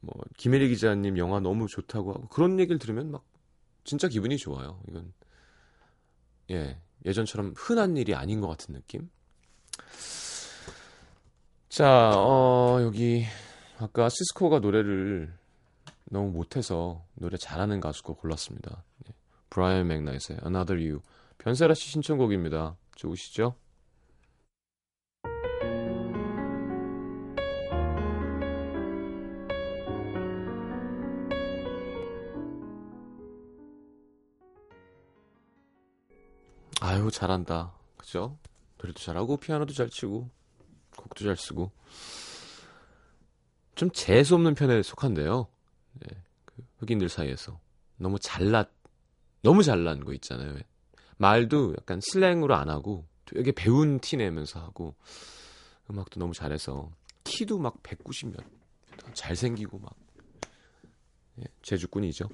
뭐 0.03 0.13
김혜리 0.37 0.69
기자님 0.69 1.17
영화 1.17 1.39
너무 1.39 1.67
좋다고 1.67 2.13
하고 2.13 2.27
그런 2.27 2.59
얘기를 2.59 2.77
들으면 2.77 3.11
막 3.11 3.23
진짜 3.83 4.07
기분이 4.07 4.37
좋아요 4.37 4.81
이건 4.89 5.13
예 6.51 6.79
예전처럼 7.05 7.53
흔한 7.57 7.97
일이 7.97 8.13
아닌 8.13 8.41
것 8.41 8.47
같은 8.47 8.73
느낌 8.75 9.09
자 11.69 12.11
어, 12.15 12.81
여기 12.81 13.25
아까 13.79 14.07
시스코가 14.09 14.59
노래를 14.59 15.33
너무 16.05 16.29
못해서 16.29 17.03
노래 17.15 17.37
잘하는 17.37 17.79
가수 17.79 18.03
거 18.03 18.13
골랐습니다. 18.13 18.83
예. 19.07 19.13
브라이언 19.49 19.87
맥나이트의 19.87 20.39
Another 20.45 20.79
You. 20.79 21.01
변세라 21.39 21.73
씨 21.73 21.89
신청곡입니다. 21.89 22.77
좋으시죠? 22.95 23.55
아유 37.03 37.11
잘한다. 37.11 37.73
그죠? 37.97 38.37
노래도 38.77 38.99
잘하고 38.99 39.35
피아노도 39.35 39.73
잘 39.73 39.89
치고 39.89 40.29
곡도 40.95 41.25
잘 41.25 41.35
쓰고 41.35 41.69
좀 43.75 43.91
재수 43.91 44.35
없는 44.35 44.55
편에 44.55 44.81
속한데요. 44.81 45.47
네, 45.99 46.23
그 46.45 46.63
흑인들 46.77 47.09
사이에서 47.09 47.59
너무 47.97 48.19
잘났 48.19 48.71
너무 49.41 49.63
잘난 49.63 50.05
거 50.05 50.13
있잖아요. 50.13 50.55
말도 51.17 51.75
약간 51.77 51.99
슬랭으로 52.01 52.55
안 52.55 52.69
하고 52.69 53.05
되게 53.25 53.51
배운 53.51 53.99
티 53.99 54.15
내면서 54.15 54.61
하고 54.61 54.95
음악도 55.91 56.21
너무 56.21 56.33
잘해서 56.33 56.89
키도 57.25 57.59
막 57.59 57.83
190몇 57.83 58.41
잘생기고 59.13 59.79
막 59.79 59.93
예, 61.39 61.43
제주꾼이죠. 61.63 62.29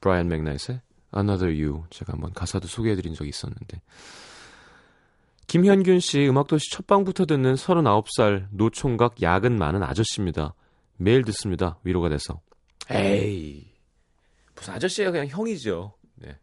브라이언 0.00 0.26
맥나이트의 0.26 0.80
Another 1.16 1.52
You 1.52 1.84
제가 1.90 2.12
한번 2.12 2.32
가사도 2.32 2.66
소개해드린 2.66 3.14
적이 3.14 3.30
있었는데 3.30 3.80
김현균 5.46 6.00
씨 6.00 6.26
음악도시 6.26 6.70
첫 6.70 6.86
방부터 6.86 7.26
듣는 7.26 7.54
39살 7.54 8.48
노총각 8.50 9.22
야근 9.22 9.56
많은 9.58 9.82
아저씨입니다. 9.82 10.54
매일 10.96 11.22
듣습니다. 11.24 11.78
위로가 11.84 12.08
돼서. 12.08 12.40
에이 12.90 13.72
무슨 14.54 14.74
아저씨가 14.74 15.10
그냥 15.10 15.26
형이죠. 15.26 15.94
네. 16.16 16.38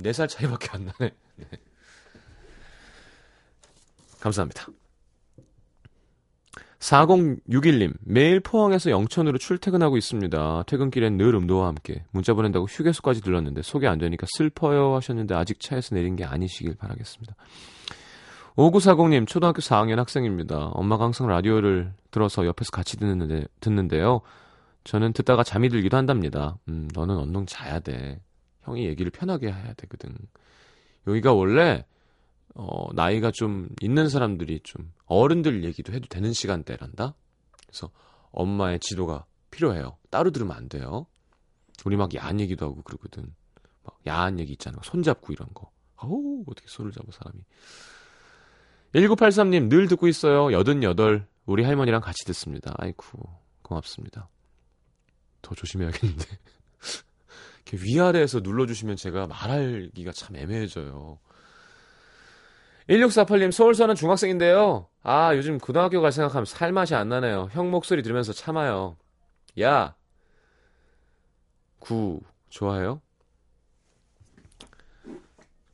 4살 0.00 0.28
차이밖에 0.28 0.68
안 0.72 0.86
나네. 0.86 1.14
네. 1.36 1.46
감사합니다. 4.20 4.66
4061님, 6.78 7.94
매일 8.00 8.40
포항에서 8.40 8.90
영천으로 8.90 9.38
출퇴근하고 9.38 9.96
있습니다. 9.96 10.64
퇴근길엔 10.66 11.16
늘 11.16 11.34
음도와 11.34 11.68
함께 11.68 12.04
문자 12.10 12.34
보낸다고 12.34 12.66
휴게소까지 12.66 13.22
들렀는데 13.22 13.62
소개 13.62 13.86
안 13.86 13.98
되니까 13.98 14.26
슬퍼요 14.36 14.94
하셨는데 14.96 15.34
아직 15.34 15.60
차에서 15.60 15.94
내린 15.94 16.16
게 16.16 16.24
아니시길 16.24 16.74
바라겠습니다. 16.76 17.34
5940님, 18.56 19.26
초등학교 19.26 19.60
4학년 19.60 19.96
학생입니다. 19.96 20.66
엄마가 20.74 21.04
항상 21.04 21.26
라디오를 21.26 21.92
들어서 22.10 22.46
옆에서 22.46 22.70
같이 22.70 22.96
듣는데, 22.96 23.46
듣는데요. 23.60 24.20
저는 24.84 25.12
듣다가 25.12 25.42
잠이 25.42 25.70
들기도 25.70 25.96
한답니다. 25.96 26.56
음, 26.68 26.88
너는 26.94 27.16
언능 27.16 27.46
자야 27.46 27.80
돼. 27.80 28.20
형이 28.62 28.86
얘기를 28.86 29.10
편하게 29.10 29.50
해야 29.50 29.72
되거든. 29.74 30.14
여기가 31.08 31.32
원래, 31.32 31.84
어, 32.54 32.92
나이가 32.94 33.30
좀 33.30 33.68
있는 33.80 34.08
사람들이 34.08 34.60
좀 34.62 34.92
어른들 35.06 35.64
얘기도 35.64 35.92
해도 35.92 36.06
되는 36.08 36.32
시간대란다? 36.32 37.14
그래서 37.66 37.90
엄마의 38.30 38.80
지도가 38.80 39.26
필요해요. 39.50 39.98
따로 40.10 40.30
들으면 40.30 40.56
안 40.56 40.68
돼요. 40.68 41.06
우리 41.84 41.96
막 41.96 42.14
야한 42.14 42.40
얘기도 42.40 42.66
하고 42.66 42.82
그러거든. 42.82 43.34
막 43.82 43.98
야한 44.06 44.38
얘기 44.38 44.52
있잖아. 44.52 44.78
손잡고 44.82 45.32
이런 45.32 45.48
거. 45.52 45.70
어우, 45.96 46.44
어떻게 46.46 46.68
손을 46.68 46.92
잡아, 46.92 47.06
사람이. 47.12 47.40
1983님, 48.94 49.68
늘 49.68 49.88
듣고 49.88 50.06
있어요. 50.06 50.46
88. 50.56 51.26
우리 51.46 51.64
할머니랑 51.64 52.00
같이 52.00 52.24
듣습니다. 52.26 52.74
아이쿠, 52.78 53.18
고맙습니다. 53.62 54.28
더 55.42 55.54
조심해야겠는데. 55.54 56.24
이렇게 57.66 57.84
위아래에서 57.84 58.40
눌러주시면 58.40 58.96
제가 58.96 59.26
말하기가 59.26 60.12
참 60.12 60.36
애매해져요. 60.36 61.18
1648님, 62.88 63.50
서울 63.50 63.74
사는 63.74 63.94
중학생인데요. 63.94 64.88
아, 65.02 65.34
요즘 65.34 65.58
고등학교 65.58 66.00
갈 66.02 66.12
생각하면 66.12 66.44
살맛이 66.44 66.94
안 66.94 67.08
나네요. 67.08 67.48
형 67.52 67.70
목소리 67.70 68.02
들으면서 68.02 68.32
참아요. 68.32 68.96
야! 69.60 69.94
구, 71.78 72.20
좋아해요? 72.50 73.00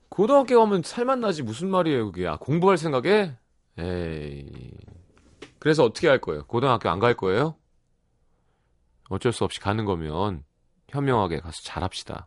고등학교 0.09 0.59
가면 0.61 0.83
살맛 0.83 1.19
나지 1.21 1.43
무슨 1.43 1.71
말이에요 1.71 2.11
그게 2.11 2.27
아 2.27 2.37
공부할 2.37 2.77
생각에 2.77 3.33
에이 3.79 4.73
그래서 5.61 5.85
어떻게 5.85 6.09
할 6.09 6.21
거예요 6.21 6.45
고등학교 6.47 6.91
안 6.91 6.99
갈 6.99 7.15
거예요 7.15 7.55
어쩔 9.09 9.33
수 9.33 9.45
없이 9.45 9.61
가는 9.61 9.85
거면 9.85 10.43
현명하게 10.89 11.39
가서 11.41 11.63
잘합시다 11.63 12.27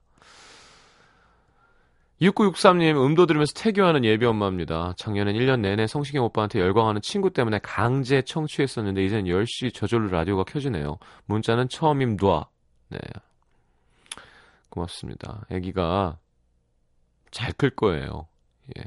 6963님 2.22 3.04
음도 3.06 3.26
들으면서 3.26 3.54
태교하는 3.56 4.06
예비 4.06 4.26
엄마입니다 4.26 4.94
작년엔 4.98 5.36
1년 5.36 5.60
내내 5.60 5.88
성시경 5.88 6.24
오빠한테 6.26 6.60
열광하는 6.60 7.02
친구 7.02 7.32
때문에 7.32 7.60
강제 7.62 8.22
청취했었는데 8.22 9.04
이젠 9.04 9.26
10시 9.26 9.74
저절로 9.74 10.10
라디오가 10.10 10.44
켜지네요 10.44 10.98
문자는 11.26 11.70
처음임 11.70 12.18
놔 12.18 12.48
네. 12.90 13.00
고맙습니다 14.70 15.46
애기가 15.52 16.18
잘 17.34 17.52
클 17.54 17.72
거예요. 17.72 18.28
예. 18.78 18.84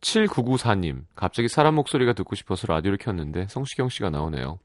7994님, 0.00 1.06
갑자기 1.16 1.48
사람 1.48 1.74
목소리가 1.74 2.12
듣고 2.12 2.36
싶어서 2.36 2.66
라디오를 2.68 2.98
켰는데 2.98 3.48
성시경 3.48 3.88
씨가 3.88 4.10
나오네요. 4.10 4.60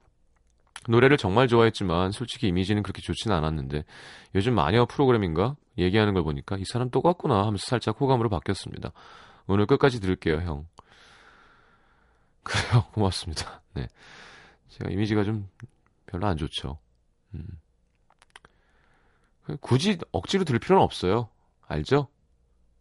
노래를 0.87 1.17
정말 1.17 1.47
좋아했지만 1.47 2.11
솔직히 2.11 2.47
이미지는 2.47 2.83
그렇게 2.83 3.01
좋지는 3.01 3.35
않았는데 3.35 3.85
요즘 4.35 4.55
마녀 4.55 4.85
프로그램인가? 4.85 5.55
얘기하는 5.77 6.13
걸 6.13 6.23
보니까 6.23 6.57
이 6.57 6.63
사람 6.65 6.89
똑같구나 6.89 7.39
하면서 7.39 7.65
살짝 7.65 7.99
호감으로 7.99 8.29
바뀌었습니다. 8.29 8.91
오늘 9.47 9.65
끝까지 9.65 9.99
들을게요, 9.99 10.41
형. 10.41 10.67
그래요, 12.43 12.85
고맙습니다. 12.93 13.61
네. 13.73 13.87
제가 14.69 14.91
이미지가 14.91 15.23
좀 15.23 15.49
별로 16.05 16.27
안 16.27 16.37
좋죠. 16.37 16.79
음. 17.33 17.45
굳이 19.61 19.97
억지로 20.11 20.43
들을 20.43 20.59
필요는 20.59 20.83
없어요. 20.83 21.29
알죠? 21.67 22.07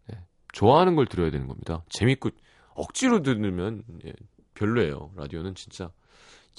네. 0.08 0.18
좋아하는 0.52 0.94
걸 0.94 1.06
들어야 1.06 1.30
되는 1.30 1.46
겁니다. 1.46 1.84
재밌고 1.88 2.30
억지로 2.74 3.22
들으면 3.22 3.84
예, 4.04 4.12
별로예요. 4.54 5.12
라디오는 5.16 5.54
진짜 5.54 5.90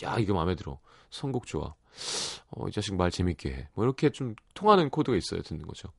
야 0.04 0.18
이거 0.18 0.34
마음에 0.34 0.56
들어. 0.56 0.80
선곡 1.14 1.46
좋아. 1.46 1.76
어, 2.50 2.68
이 2.68 2.72
자식 2.72 2.96
말 2.96 3.12
재밌게 3.12 3.50
해. 3.50 3.70
뭐 3.76 3.86
이렇게 3.86 4.10
좀 4.10 4.36
통하는 4.56 4.90
코드가 4.90 5.16
있어야 5.16 5.42
듣는 5.42 5.66
거죠. 5.66 5.90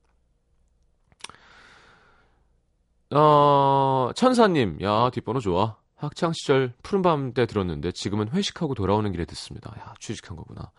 어, 3.11 4.11
천사님, 4.15 4.79
야 4.83 5.11
뒷번호 5.11 5.41
좋아. 5.41 5.77
학창 5.97 6.33
시절 6.35 6.75
푸른밤 6.83 7.33
때 7.33 7.47
들었는데 7.47 7.93
지금은 7.93 8.31
회식하고 8.31 8.75
돌아오는 8.75 9.11
길에 9.13 9.25
듣습니다. 9.25 9.73
야, 9.79 9.95
취직한 10.01 10.37
거구나. 10.37 10.71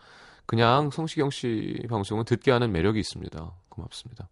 그냥 0.44 0.90
성시경 0.90 1.30
씨 1.30 1.80
방송은 1.88 2.24
듣게 2.24 2.52
하는 2.52 2.70
매력이 2.70 3.00
있습니다. 3.00 3.52
고맙습니다. 3.68 4.28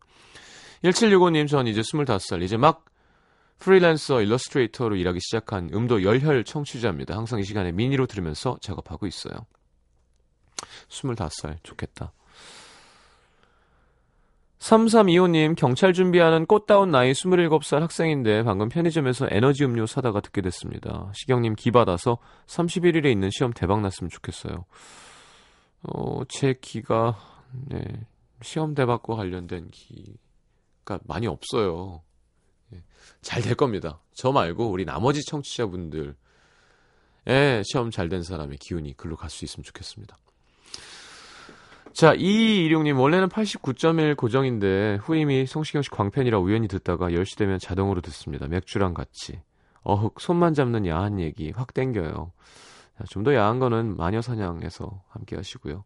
1765님, 0.85 1.49
전 1.49 1.67
이제 1.67 1.81
25살. 1.81 2.43
이제 2.43 2.57
막 2.57 2.85
프리랜서 3.59 4.21
일러스트레이터로 4.21 4.97
일하기 4.97 5.19
시작한 5.21 5.71
음도 5.73 6.03
열혈 6.03 6.45
청취자입니다. 6.45 7.17
항상 7.17 7.41
이 7.41 7.45
시간에 7.45 7.73
미니로 7.73 8.07
들으면서 8.07 8.59
작업하고 8.61 9.07
있어요. 9.07 9.47
25살. 10.89 11.59
좋겠다. 11.63 12.13
3325님, 14.65 15.57
경찰 15.57 15.93
준비하는 15.93 16.47
꽃다운 16.47 16.91
나이 16.91 17.13
27살 17.13 17.81
학생인데 17.81 18.45
방금 18.45 18.71
편의점에서 18.71 19.29
에너지 19.31 19.63
음료 19.63 19.85
사다가 19.85 20.21
듣게 20.21 20.41
됐습니다. 20.41 21.13
시경님 21.15 21.55
기 21.55 21.71
받아서 21.71 22.17
31일에 22.47 23.13
있는 23.13 23.29
시험 23.31 23.53
대박 23.53 23.83
났으면 23.83 24.09
좋겠어요. 24.09 24.65
어, 25.83 26.25
제 26.31 26.55
기가, 26.59 27.19
네, 27.53 27.85
시험 28.41 28.75
대박과 28.75 29.17
관련된 29.17 29.69
기가 29.71 30.99
많이 31.05 31.27
없어요. 31.27 32.03
예, 32.73 32.83
잘될 33.21 33.57
겁니다. 33.57 34.01
저 34.15 34.33
말고 34.33 34.71
우리 34.71 34.87
나머지 34.87 35.23
청취자분들, 35.27 36.17
예, 37.29 37.63
시험 37.67 37.91
잘 37.91 38.09
된 38.09 38.23
사람의 38.23 38.57
기운이 38.59 38.97
글로 38.97 39.17
갈 39.17 39.29
수 39.29 39.45
있으면 39.45 39.63
좋겠습니다. 39.63 40.17
자, 41.95 42.13
2226님, 42.17 42.99
원래는 43.01 43.29
89.1 43.29 44.17
고정인데, 44.17 44.97
후임이 45.03 45.47
성시경 45.47 45.83
씨 45.83 45.91
광팬이라 45.91 46.39
우연히 46.41 46.67
듣다가 46.67 47.11
10시 47.11 47.39
되면 47.39 47.61
자동으로 47.61 48.01
듣습니다. 48.01 48.49
맥주랑 48.49 48.95
같이. 48.95 49.41
어흑, 49.83 50.21
손만 50.21 50.55
잡는 50.55 50.87
야한 50.87 51.21
얘기 51.21 51.53
확 51.53 51.73
땡겨요. 51.73 52.33
좀 53.11 53.23
더 53.25 53.35
야한 53.35 53.59
거는 53.61 53.97
마녀 53.97 54.21
사냥에서 54.23 55.03
함께 55.09 55.37
하시고요. 55.37 55.85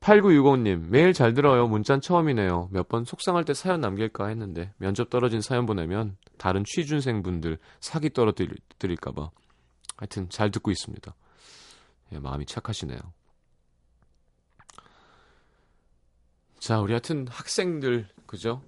8960님, 0.00 0.88
매일 0.88 1.12
잘 1.12 1.34
들어요. 1.34 1.66
문자는 1.68 2.00
처음이네요. 2.00 2.68
몇 2.72 2.88
번 2.88 3.04
속상할 3.04 3.44
때 3.44 3.52
사연 3.52 3.80
남길까 3.82 4.28
했는데, 4.28 4.72
면접 4.78 5.10
떨어진 5.10 5.42
사연 5.42 5.66
보내면 5.66 6.16
다른 6.38 6.64
취준생 6.64 7.22
분들 7.22 7.58
사기 7.80 8.10
떨어뜨릴까봐. 8.10 9.30
하여튼 9.98 10.28
잘 10.30 10.50
듣고 10.50 10.70
있습니다. 10.70 11.14
예, 12.12 12.18
마음이 12.18 12.46
착하시네요. 12.46 12.98
자, 16.66 16.80
우리 16.80 16.94
하여튼 16.94 17.28
학생들, 17.28 18.08
그죠? 18.26 18.60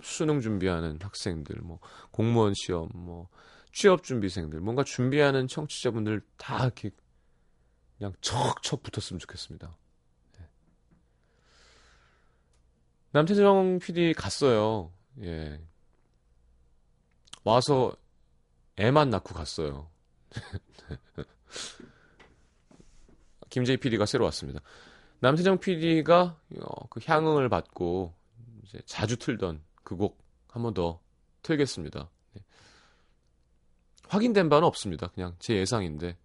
수능 0.00 0.40
준비하는 0.40 0.98
학생들, 0.98 1.60
뭐, 1.60 1.78
공무원 2.10 2.54
시험, 2.54 2.88
뭐, 2.94 3.28
취업 3.70 4.02
준비생들, 4.02 4.60
뭔가 4.60 4.82
준비하는 4.82 5.46
청취자분들 5.46 6.22
다 6.38 6.64
이렇게 6.64 6.90
그냥 7.98 8.14
척척 8.22 8.82
붙었으면 8.82 9.18
좋겠습니다. 9.18 9.76
예. 10.40 10.48
남태정 13.10 13.80
PD 13.80 14.14
갔어요. 14.14 14.90
예. 15.20 15.60
와서 17.44 17.94
애만 18.76 19.10
낳고 19.10 19.34
갔어요. 19.34 19.90
김재희 23.50 23.76
PD가 23.76 24.06
새로 24.06 24.24
왔습니다. 24.24 24.62
남태정 25.20 25.58
PD가 25.58 26.38
어, 26.60 26.86
그 26.88 27.00
향응을 27.04 27.48
받고 27.48 28.14
이제 28.64 28.80
자주 28.86 29.16
틀던 29.16 29.62
그 29.84 29.96
곡 29.96 30.18
한 30.48 30.62
번 30.62 30.74
더 30.74 31.00
틀겠습니다. 31.42 32.08
네. 32.34 32.42
확인된 34.08 34.48
바는 34.48 34.66
없습니다. 34.66 35.08
그냥 35.08 35.36
제 35.38 35.54
예상인데 35.56 36.16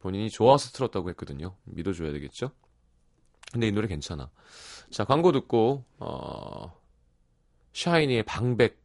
본인이 0.00 0.28
좋아서 0.30 0.70
틀었다고 0.72 1.08
했거든요. 1.10 1.56
믿어줘야 1.64 2.12
되겠죠? 2.12 2.50
근데 3.52 3.68
이 3.68 3.72
노래 3.72 3.86
괜찮아. 3.86 4.30
자 4.90 5.04
광고 5.04 5.30
듣고 5.32 5.84
어, 5.98 6.76
샤이니의 7.72 8.24
방백 8.24 8.80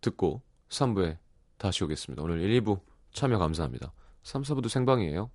듣고 0.00 0.42
3부에 0.68 1.18
다시 1.56 1.82
오겠습니다. 1.84 2.22
오늘 2.22 2.40
1, 2.40 2.62
2부 2.62 2.80
참여 3.12 3.38
감사합니다. 3.38 3.92
3, 4.22 4.42
4부도 4.42 4.68
생방이에요. 4.68 5.30